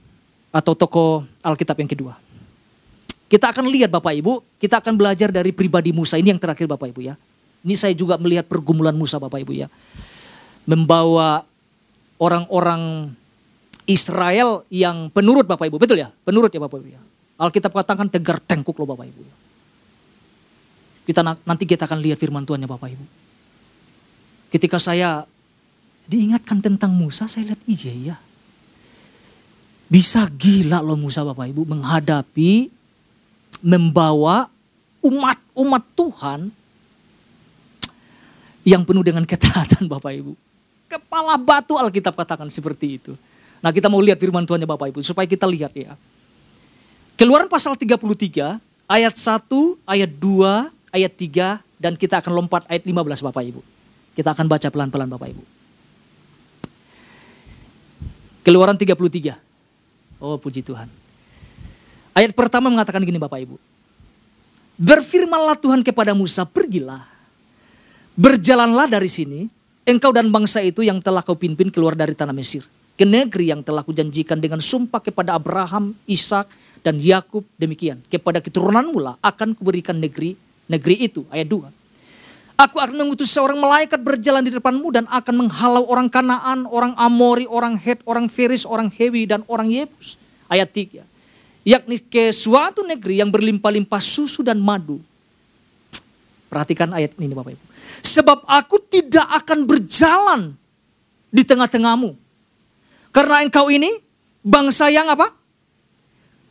Atau 0.54 0.78
toko 0.78 1.26
Alkitab 1.42 1.74
yang 1.82 1.90
kedua. 1.90 2.14
Kita 3.26 3.50
akan 3.50 3.66
lihat 3.66 3.90
Bapak 3.90 4.14
Ibu, 4.14 4.58
kita 4.62 4.78
akan 4.78 4.94
belajar 4.94 5.34
dari 5.34 5.50
pribadi 5.50 5.90
Musa. 5.90 6.14
Ini 6.14 6.34
yang 6.34 6.40
terakhir 6.40 6.70
Bapak 6.70 6.94
Ibu 6.94 7.00
ya. 7.02 7.14
Ini 7.66 7.74
saya 7.74 7.90
juga 7.98 8.14
melihat 8.22 8.46
pergumulan 8.46 8.94
Musa 8.94 9.18
Bapak 9.18 9.42
Ibu 9.42 9.52
ya. 9.54 9.66
Membawa 10.66 11.42
orang-orang 12.22 13.10
Israel 13.86 14.62
yang 14.70 15.10
penurut 15.10 15.46
Bapak 15.46 15.66
Ibu. 15.66 15.78
Betul 15.78 16.06
ya? 16.06 16.10
Penurut 16.22 16.54
ya 16.54 16.62
Bapak 16.62 16.78
Ibu 16.78 16.88
ya. 16.94 17.00
Alkitab 17.36 17.74
katakan 17.74 18.06
tegar 18.06 18.38
tengkuk 18.38 18.78
loh 18.78 18.94
Bapak 18.94 19.10
Ibu. 19.10 19.22
Kita 21.06 21.22
nanti 21.22 21.64
kita 21.66 21.86
akan 21.86 22.02
lihat 22.02 22.18
firman 22.18 22.42
Tuhannya 22.46 22.66
Bapak 22.66 22.90
Ibu. 22.94 23.04
Ketika 24.54 24.78
saya 24.78 25.26
diingatkan 26.06 26.62
tentang 26.62 26.94
Musa, 26.94 27.26
saya 27.26 27.54
lihat 27.54 27.62
iya 27.66 28.14
ya. 28.14 28.16
Bisa 29.86 30.26
gila 30.30 30.82
loh 30.82 30.98
Musa 30.98 31.22
Bapak 31.22 31.46
Ibu 31.50 31.62
menghadapi, 31.66 32.70
membawa 33.60 34.50
umat-umat 35.00 35.82
Tuhan 35.94 36.40
yang 38.66 38.82
penuh 38.82 39.06
dengan 39.06 39.22
ketaatan 39.22 39.86
Bapak 39.92 40.12
Ibu. 40.12 40.34
Kepala 40.86 41.38
batu 41.38 41.78
Alkitab 41.78 42.14
katakan 42.14 42.50
seperti 42.50 42.98
itu. 42.98 43.12
Nah 43.62 43.70
kita 43.70 43.90
mau 43.90 44.02
lihat 44.02 44.18
firman 44.18 44.42
Tuhannya 44.42 44.66
Bapak 44.66 44.90
Ibu 44.94 45.00
supaya 45.06 45.26
kita 45.26 45.46
lihat 45.46 45.74
ya. 45.74 45.94
Keluaran 47.16 47.48
pasal 47.48 47.78
33 47.78 48.02
ayat 48.86 49.14
1, 49.14 49.48
ayat 49.88 50.10
2, 50.10 50.94
ayat 50.94 51.12
3 51.14 51.80
dan 51.80 51.92
kita 51.96 52.20
akan 52.20 52.44
lompat 52.44 52.68
ayat 52.68 52.84
15 52.84 53.26
Bapak 53.30 53.42
Ibu. 53.46 53.60
Kita 54.18 54.32
akan 54.34 54.46
baca 54.50 54.68
pelan-pelan 54.68 55.08
Bapak 55.08 55.28
Ibu. 55.32 55.44
Keluaran 58.46 58.78
33. 58.78 59.34
Oh 60.22 60.38
puji 60.38 60.62
Tuhan. 60.62 61.05
Ayat 62.16 62.32
pertama 62.32 62.72
mengatakan 62.72 63.04
gini 63.04 63.20
Bapak 63.20 63.44
Ibu. 63.44 63.60
Berfirmanlah 64.80 65.60
Tuhan 65.60 65.84
kepada 65.84 66.16
Musa, 66.16 66.48
pergilah. 66.48 67.04
Berjalanlah 68.16 68.88
dari 68.88 69.12
sini, 69.12 69.52
engkau 69.84 70.16
dan 70.16 70.32
bangsa 70.32 70.64
itu 70.64 70.80
yang 70.80 70.96
telah 71.04 71.20
kau 71.20 71.36
pimpin 71.36 71.68
keluar 71.68 71.92
dari 71.92 72.16
tanah 72.16 72.32
Mesir. 72.32 72.64
Ke 72.96 73.04
negeri 73.04 73.52
yang 73.52 73.60
telah 73.60 73.84
kujanjikan 73.84 74.40
dengan 74.40 74.64
sumpah 74.64 75.04
kepada 75.04 75.36
Abraham, 75.36 75.92
Ishak 76.08 76.48
dan 76.80 76.96
Yakub 76.96 77.44
demikian. 77.60 78.00
Kepada 78.08 78.40
keturunan 78.40 78.88
mula 78.88 79.20
akan 79.20 79.52
kuberikan 79.52 80.00
negeri 80.00 80.40
negeri 80.72 81.04
itu. 81.04 81.28
Ayat 81.28 81.52
2. 81.52 81.68
Aku 82.56 82.80
akan 82.80 82.96
mengutus 82.96 83.28
seorang 83.28 83.60
malaikat 83.60 84.00
berjalan 84.00 84.40
di 84.40 84.48
depanmu 84.56 84.88
dan 84.88 85.04
akan 85.12 85.44
menghalau 85.44 85.84
orang 85.92 86.08
Kanaan, 86.08 86.64
orang 86.64 86.96
Amori, 86.96 87.44
orang 87.44 87.76
Het, 87.76 88.00
orang 88.08 88.32
Feris, 88.32 88.64
orang 88.64 88.88
Hewi, 88.88 89.28
dan 89.28 89.44
orang 89.44 89.68
Yebus. 89.68 90.16
Ayat 90.48 90.72
3. 90.72 91.15
Yakni 91.66 91.98
ke 91.98 92.30
suatu 92.30 92.86
negeri 92.86 93.18
yang 93.18 93.34
berlimpah-limpah 93.34 93.98
susu 93.98 94.46
dan 94.46 94.62
madu. 94.62 95.02
Perhatikan 96.46 96.94
ayat 96.94 97.18
ini 97.18 97.34
Bapak 97.34 97.58
Ibu. 97.58 97.64
Sebab 98.06 98.46
aku 98.46 98.78
tidak 98.86 99.26
akan 99.42 99.66
berjalan 99.66 100.54
di 101.34 101.42
tengah-tengahmu. 101.42 102.14
Karena 103.10 103.42
engkau 103.42 103.66
ini 103.66 103.90
bangsa 104.46 104.86
yang 104.94 105.10
apa? 105.10 105.34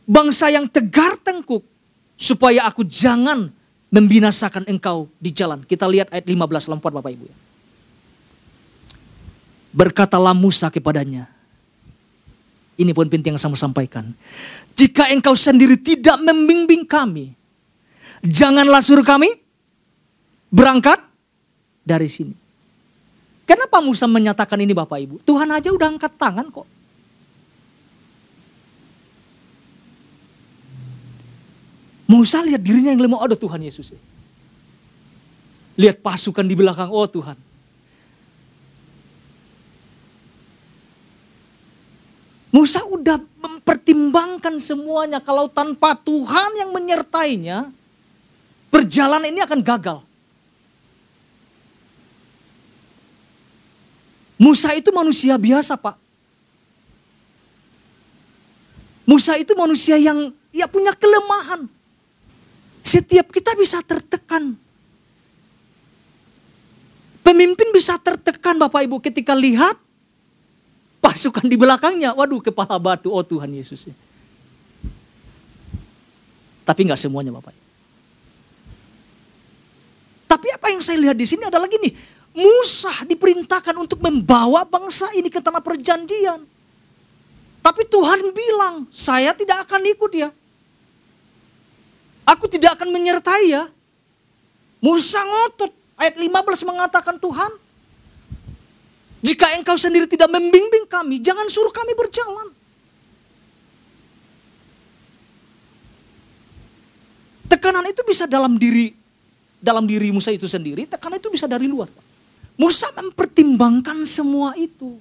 bangsa 0.06 0.48
yang 0.54 0.70
tegar 0.70 1.18
tengkuk 1.18 1.66
supaya 2.14 2.64
aku 2.64 2.86
jangan 2.86 3.50
membinasakan 3.90 4.64
engkau 4.70 5.10
di 5.18 5.34
jalan. 5.34 5.60
Kita 5.66 5.84
lihat 5.90 6.14
ayat 6.14 6.24
15 6.24 6.70
lompat 6.70 6.94
Bapak 6.94 7.10
Ibu. 7.12 7.26
Ya. 7.26 7.36
Berkatalah 9.76 10.32
Musa 10.32 10.72
kepadanya. 10.72 11.28
Ini 12.76 12.92
pun 12.92 13.08
penting 13.08 13.32
yang 13.32 13.40
saya 13.40 13.52
mau 13.52 13.60
sampaikan. 13.60 14.12
Jika 14.76 15.08
engkau 15.08 15.32
sendiri 15.32 15.80
tidak 15.80 16.20
membimbing 16.20 16.84
kami, 16.84 17.32
janganlah 18.20 18.84
suruh 18.84 19.04
kami 19.04 19.32
berangkat 20.52 21.00
dari 21.80 22.04
sini. 22.04 22.36
Kenapa 23.48 23.80
Musa 23.80 24.04
menyatakan 24.04 24.60
ini 24.60 24.76
Bapak 24.76 24.98
Ibu? 24.98 25.14
Tuhan 25.24 25.48
aja 25.48 25.72
udah 25.72 25.88
angkat 25.96 26.12
tangan 26.20 26.50
kok. 26.52 26.68
Musa 32.06 32.42
lihat 32.42 32.62
dirinya 32.62 32.94
yang 32.94 33.02
lemah, 33.02 33.24
ada 33.24 33.34
Tuhan 33.38 33.62
Yesus. 33.62 33.94
Lihat 35.78 36.02
pasukan 36.02 36.44
di 36.46 36.54
belakang, 36.54 36.90
oh 36.90 37.06
Tuhan. 37.06 37.45
Musa 42.56 42.80
udah 42.88 43.20
mempertimbangkan 43.20 44.56
semuanya. 44.56 45.20
Kalau 45.20 45.44
tanpa 45.44 45.92
Tuhan 45.92 46.56
yang 46.56 46.72
menyertainya, 46.72 47.68
perjalanan 48.72 49.28
ini 49.28 49.44
akan 49.44 49.60
gagal. 49.60 50.00
Musa 54.40 54.72
itu 54.72 54.88
manusia 54.88 55.36
biasa 55.36 55.76
pak. 55.76 56.00
Musa 59.04 59.36
itu 59.36 59.52
manusia 59.52 60.00
yang 60.00 60.32
ya 60.48 60.64
punya 60.64 60.96
kelemahan. 60.96 61.68
Setiap 62.80 63.36
kita 63.36 63.52
bisa 63.52 63.84
tertekan. 63.84 64.56
Pemimpin 67.20 67.68
bisa 67.76 68.00
tertekan 68.00 68.56
Bapak 68.56 68.80
Ibu 68.88 69.04
ketika 69.04 69.36
lihat 69.36 69.76
pasukan 71.00 71.46
di 71.46 71.56
belakangnya. 71.58 72.12
Waduh 72.16 72.40
kepala 72.40 72.76
batu, 72.76 73.12
oh 73.12 73.24
Tuhan 73.24 73.50
Yesus. 73.52 73.88
Tapi 76.66 76.80
nggak 76.82 76.98
semuanya 76.98 77.30
Bapak. 77.30 77.54
Tapi 80.26 80.46
apa 80.50 80.66
yang 80.74 80.82
saya 80.82 80.98
lihat 80.98 81.16
di 81.16 81.24
sini 81.24 81.46
adalah 81.46 81.70
gini, 81.70 81.94
Musa 82.36 82.92
diperintahkan 83.08 83.72
untuk 83.78 84.02
membawa 84.04 84.66
bangsa 84.68 85.08
ini 85.16 85.32
ke 85.32 85.40
tanah 85.40 85.64
perjanjian. 85.64 86.44
Tapi 87.64 87.82
Tuhan 87.88 88.20
bilang, 88.30 88.84
saya 88.92 89.32
tidak 89.32 89.64
akan 89.64 89.82
ikut 89.90 90.12
ya. 90.12 90.30
Aku 92.26 92.50
tidak 92.50 92.76
akan 92.76 92.90
menyertai 92.90 93.54
ya. 93.54 93.70
Musa 94.82 95.22
ngotot. 95.22 95.72
Ayat 95.96 96.20
15 96.20 96.68
mengatakan 96.68 97.16
Tuhan. 97.16 97.65
Jika 99.26 99.58
engkau 99.58 99.74
sendiri 99.74 100.06
tidak 100.06 100.30
membimbing 100.30 100.86
kami, 100.86 101.18
jangan 101.18 101.50
suruh 101.50 101.74
kami 101.74 101.98
berjalan. 101.98 102.54
Tekanan 107.50 107.90
itu 107.90 108.06
bisa 108.06 108.30
dalam 108.30 108.54
diri 108.54 108.94
dalam 109.58 109.82
diri 109.82 110.14
Musa 110.14 110.30
itu 110.30 110.46
sendiri, 110.46 110.86
tekanan 110.86 111.18
itu 111.18 111.26
bisa 111.26 111.50
dari 111.50 111.66
luar. 111.66 111.90
Musa 112.54 112.86
mempertimbangkan 112.94 114.06
semua 114.06 114.54
itu. 114.54 114.94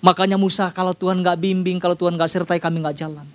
Makanya 0.00 0.38
Musa 0.38 0.70
kalau 0.70 0.94
Tuhan 0.94 1.20
gak 1.20 1.42
bimbing, 1.42 1.82
kalau 1.82 1.98
Tuhan 1.98 2.14
gak 2.14 2.30
sertai 2.30 2.62
kami 2.62 2.80
gak 2.86 2.96
jalan. 3.02 3.26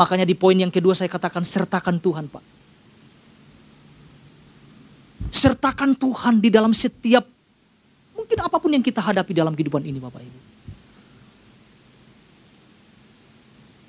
Makanya 0.00 0.24
di 0.24 0.32
poin 0.32 0.56
yang 0.56 0.72
kedua 0.72 0.96
saya 0.96 1.12
katakan 1.12 1.44
sertakan 1.44 2.00
Tuhan 2.00 2.26
Pak. 2.26 2.51
Sertakan 5.32 5.96
Tuhan 5.96 6.44
di 6.44 6.52
dalam 6.52 6.76
setiap, 6.76 7.24
mungkin 8.12 8.38
apa 8.38 8.56
pun 8.60 8.70
yang 8.70 8.84
kita 8.84 9.00
hadapi 9.00 9.32
dalam 9.32 9.56
kehidupan 9.56 9.80
ini 9.80 9.96
Bapak 9.96 10.20
Ibu. 10.20 10.38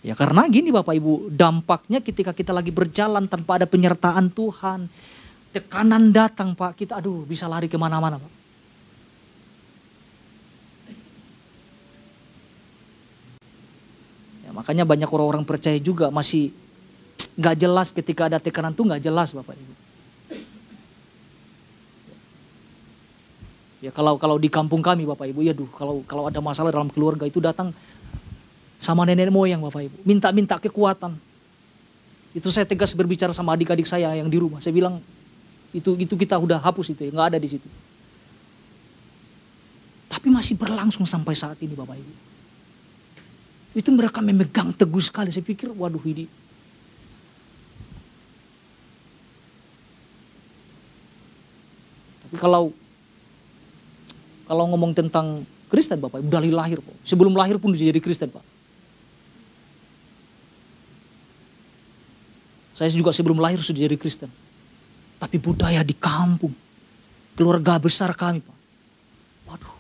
Ya 0.04 0.16
karena 0.16 0.48
gini 0.48 0.72
Bapak 0.72 0.96
Ibu, 0.96 1.32
dampaknya 1.32 2.00
ketika 2.00 2.32
kita 2.32 2.56
lagi 2.56 2.72
berjalan 2.72 3.28
tanpa 3.28 3.60
ada 3.60 3.68
penyertaan 3.68 4.32
Tuhan, 4.32 4.88
tekanan 5.52 6.16
datang 6.16 6.56
Pak, 6.56 6.80
kita 6.80 7.04
aduh 7.04 7.28
bisa 7.28 7.48
lari 7.52 7.68
ke 7.68 7.76
mana-mana 7.76 8.18
Pak. 8.20 8.34
Makanya 14.54 14.86
banyak 14.86 15.10
orang-orang 15.10 15.44
percaya 15.44 15.76
juga 15.82 16.14
masih 16.14 16.54
nggak 17.36 17.56
jelas 17.58 17.90
ketika 17.90 18.30
ada 18.30 18.38
tekanan 18.38 18.72
tuh 18.72 18.86
nggak 18.86 19.02
jelas 19.02 19.34
Bapak 19.34 19.58
Ibu. 19.58 19.83
Ya 23.84 23.92
kalau 23.92 24.16
kalau 24.16 24.40
di 24.40 24.48
kampung 24.48 24.80
kami 24.80 25.04
Bapak 25.04 25.28
Ibu 25.28 25.44
ya 25.44 25.52
duh 25.52 25.68
kalau 25.76 26.08
kalau 26.08 26.32
ada 26.32 26.40
masalah 26.40 26.72
dalam 26.72 26.88
keluarga 26.88 27.28
itu 27.28 27.44
datang 27.44 27.76
sama 28.80 29.04
nenek 29.04 29.28
moyang 29.28 29.60
Bapak 29.60 29.92
Ibu, 29.92 30.08
minta-minta 30.08 30.56
kekuatan. 30.56 31.12
Itu 32.32 32.48
saya 32.48 32.64
tegas 32.64 32.96
berbicara 32.96 33.36
sama 33.36 33.60
adik-adik 33.60 33.84
saya 33.84 34.16
yang 34.16 34.32
di 34.32 34.40
rumah. 34.40 34.64
Saya 34.64 34.72
bilang 34.72 35.04
itu 35.76 36.00
itu 36.00 36.16
kita 36.16 36.40
udah 36.40 36.64
hapus 36.64 36.96
itu 36.96 37.04
ya, 37.04 37.12
nggak 37.12 37.36
ada 37.36 37.40
di 37.44 37.60
situ. 37.60 37.68
Tapi 40.08 40.32
masih 40.32 40.56
berlangsung 40.56 41.04
sampai 41.04 41.36
saat 41.36 41.60
ini 41.60 41.76
Bapak 41.76 42.00
Ibu. 42.00 42.14
Itu 43.76 43.92
mereka 43.92 44.24
memegang 44.24 44.72
teguh 44.72 45.04
sekali. 45.04 45.28
Saya 45.28 45.44
pikir, 45.44 45.68
waduh 45.76 46.00
ini. 46.08 46.32
Kalau 52.40 52.72
kalau 54.44 54.68
ngomong 54.72 54.92
tentang 54.92 55.48
Kristen 55.74 55.98
Bapak, 55.98 56.22
dari 56.22 56.54
lahir 56.54 56.78
Pak. 56.84 56.96
Sebelum 57.02 57.34
lahir 57.34 57.58
pun 57.58 57.74
jadi 57.74 57.98
Kristen 57.98 58.30
Pak. 58.30 58.46
Saya 62.78 62.90
juga 62.94 63.10
sebelum 63.10 63.42
lahir 63.42 63.58
sudah 63.58 63.86
jadi 63.86 63.98
Kristen. 63.98 64.30
Tapi 65.18 65.42
budaya 65.42 65.82
di 65.82 65.98
kampung, 65.98 66.54
keluarga 67.34 67.82
besar 67.82 68.14
kami 68.14 68.44
Pak. 68.44 68.58
Waduh, 69.50 69.76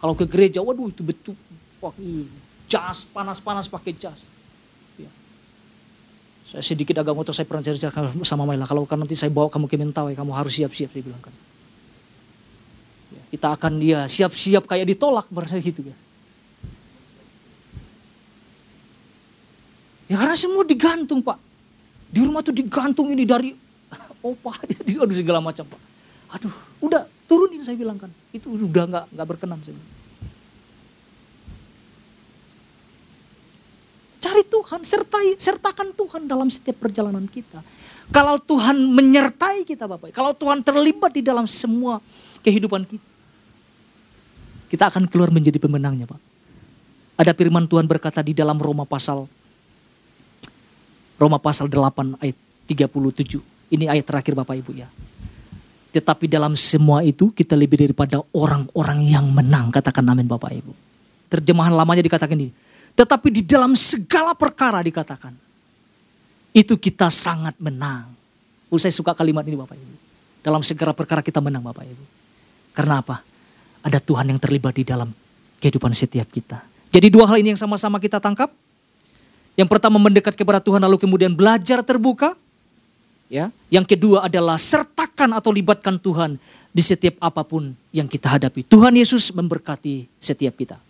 kalau 0.00 0.14
ke 0.16 0.24
gereja, 0.24 0.64
waduh 0.64 0.88
itu 0.88 1.04
betul. 1.04 1.36
Wah, 1.84 1.92
jas, 2.70 3.04
panas-panas 3.10 3.66
pakai 3.66 3.92
jas. 3.96 4.24
Ya. 4.96 5.10
Saya 6.48 6.62
sedikit 6.62 6.96
agak 7.00 7.12
ngotot, 7.12 7.34
saya 7.34 7.48
pernah 7.48 7.64
cerita 7.66 7.90
sama 8.22 8.46
Maila, 8.46 8.68
kalau 8.68 8.88
kan 8.88 9.00
nanti 9.00 9.18
saya 9.18 9.32
bawa 9.32 9.50
kamu 9.50 9.66
ke 9.66 9.76
Mentawai, 9.80 10.14
kamu 10.14 10.32
harus 10.32 10.54
siap-siap, 10.54 10.92
saya 10.92 11.02
bilang 11.02 11.20
kan. 11.20 11.34
Kita 13.30 13.54
akan 13.54 13.78
dia 13.78 14.10
siap-siap 14.10 14.66
kayak 14.66 14.90
ditolak, 14.90 15.30
berasa 15.30 15.54
gitu 15.62 15.86
ya. 15.86 15.96
Ya 20.10 20.18
karena 20.18 20.34
semua 20.34 20.66
digantung 20.66 21.22
pak. 21.22 21.38
Di 22.10 22.18
rumah 22.18 22.42
tuh 22.42 22.50
digantung 22.50 23.06
ini 23.14 23.22
dari 23.22 23.54
opa, 24.28 24.58
aduh 25.06 25.14
segala 25.14 25.38
macam 25.38 25.62
pak. 25.62 25.80
Aduh, 26.34 26.50
udah 26.82 27.06
turunin 27.30 27.62
saya 27.62 27.78
bilang 27.78 27.94
kan. 27.94 28.10
Itu 28.34 28.50
udah 28.50 28.84
nggak 28.90 29.04
nggak 29.14 29.26
berkenan 29.30 29.62
saya. 29.62 29.78
Cari 34.20 34.42
Tuhan, 34.46 34.80
sertai, 34.82 35.26
sertakan 35.38 35.94
Tuhan 35.94 36.22
dalam 36.26 36.50
setiap 36.50 36.82
perjalanan 36.82 37.24
kita. 37.30 37.62
Kalau 38.10 38.42
Tuhan 38.42 38.74
menyertai 38.90 39.62
kita 39.62 39.86
Bapak, 39.86 40.10
kalau 40.10 40.34
Tuhan 40.34 40.66
terlibat 40.66 41.14
di 41.14 41.22
dalam 41.22 41.46
semua 41.46 42.02
kehidupan 42.42 42.82
kita, 42.82 43.09
kita 44.70 44.86
akan 44.86 45.10
keluar 45.10 45.34
menjadi 45.34 45.58
pemenangnya 45.58 46.06
Pak. 46.06 46.20
Ada 47.20 47.34
firman 47.34 47.66
Tuhan 47.66 47.84
berkata 47.84 48.22
di 48.22 48.32
dalam 48.32 48.56
Roma 48.56 48.86
pasal 48.86 49.26
Roma 51.20 51.36
pasal 51.36 51.68
8 51.68 52.22
ayat 52.22 52.38
37. 52.64 53.76
Ini 53.76 53.92
ayat 53.92 54.08
terakhir 54.08 54.32
Bapak 54.32 54.56
Ibu 54.56 54.72
ya. 54.72 54.88
Tetapi 55.90 56.30
dalam 56.30 56.54
semua 56.54 57.02
itu 57.02 57.34
kita 57.34 57.58
lebih 57.58 57.84
daripada 57.84 58.22
orang-orang 58.32 59.04
yang 59.04 59.26
menang. 59.28 59.68
Katakan 59.68 60.06
amin 60.06 60.24
Bapak 60.24 60.54
Ibu. 60.54 60.72
Terjemahan 61.28 61.74
lamanya 61.76 62.00
dikatakan 62.00 62.38
ini 62.38 62.70
tetapi 62.94 63.28
di 63.30 63.42
dalam 63.46 63.72
segala 63.72 64.34
perkara 64.34 64.82
dikatakan. 64.82 65.34
Itu 66.50 66.82
kita 66.82 67.06
sangat 67.08 67.54
menang. 67.62 68.10
Oh, 68.66 68.78
saya 68.78 68.90
suka 68.90 69.14
kalimat 69.14 69.46
ini 69.46 69.54
Bapak 69.54 69.78
Ibu. 69.78 69.94
Dalam 70.42 70.62
segala 70.66 70.90
perkara 70.90 71.22
kita 71.22 71.38
menang 71.38 71.62
Bapak 71.62 71.86
Ibu. 71.86 72.04
Karena 72.74 72.98
apa? 72.98 73.22
Ada 73.80 73.98
Tuhan 74.02 74.28
yang 74.28 74.40
terlibat 74.40 74.76
di 74.76 74.84
dalam 74.84 75.08
kehidupan 75.60 75.92
setiap 75.96 76.28
kita. 76.28 76.60
Jadi 76.90 77.06
dua 77.08 77.24
hal 77.30 77.38
ini 77.38 77.54
yang 77.54 77.60
sama-sama 77.60 78.02
kita 78.02 78.18
tangkap. 78.18 78.50
Yang 79.54 79.68
pertama 79.70 80.00
mendekat 80.00 80.34
kepada 80.34 80.58
Tuhan 80.58 80.80
lalu 80.82 80.96
kemudian 80.98 81.32
belajar 81.32 81.80
terbuka. 81.84 82.34
Ya, 83.30 83.54
yang 83.70 83.86
kedua 83.86 84.26
adalah 84.26 84.58
sertakan 84.58 85.38
atau 85.38 85.54
libatkan 85.54 86.02
Tuhan 86.02 86.34
di 86.74 86.82
setiap 86.82 87.14
apa 87.22 87.46
pun 87.46 87.70
yang 87.94 88.10
kita 88.10 88.26
hadapi. 88.26 88.66
Tuhan 88.66 88.90
Yesus 88.98 89.30
memberkati 89.30 90.10
setiap 90.18 90.58
kita. 90.58 90.82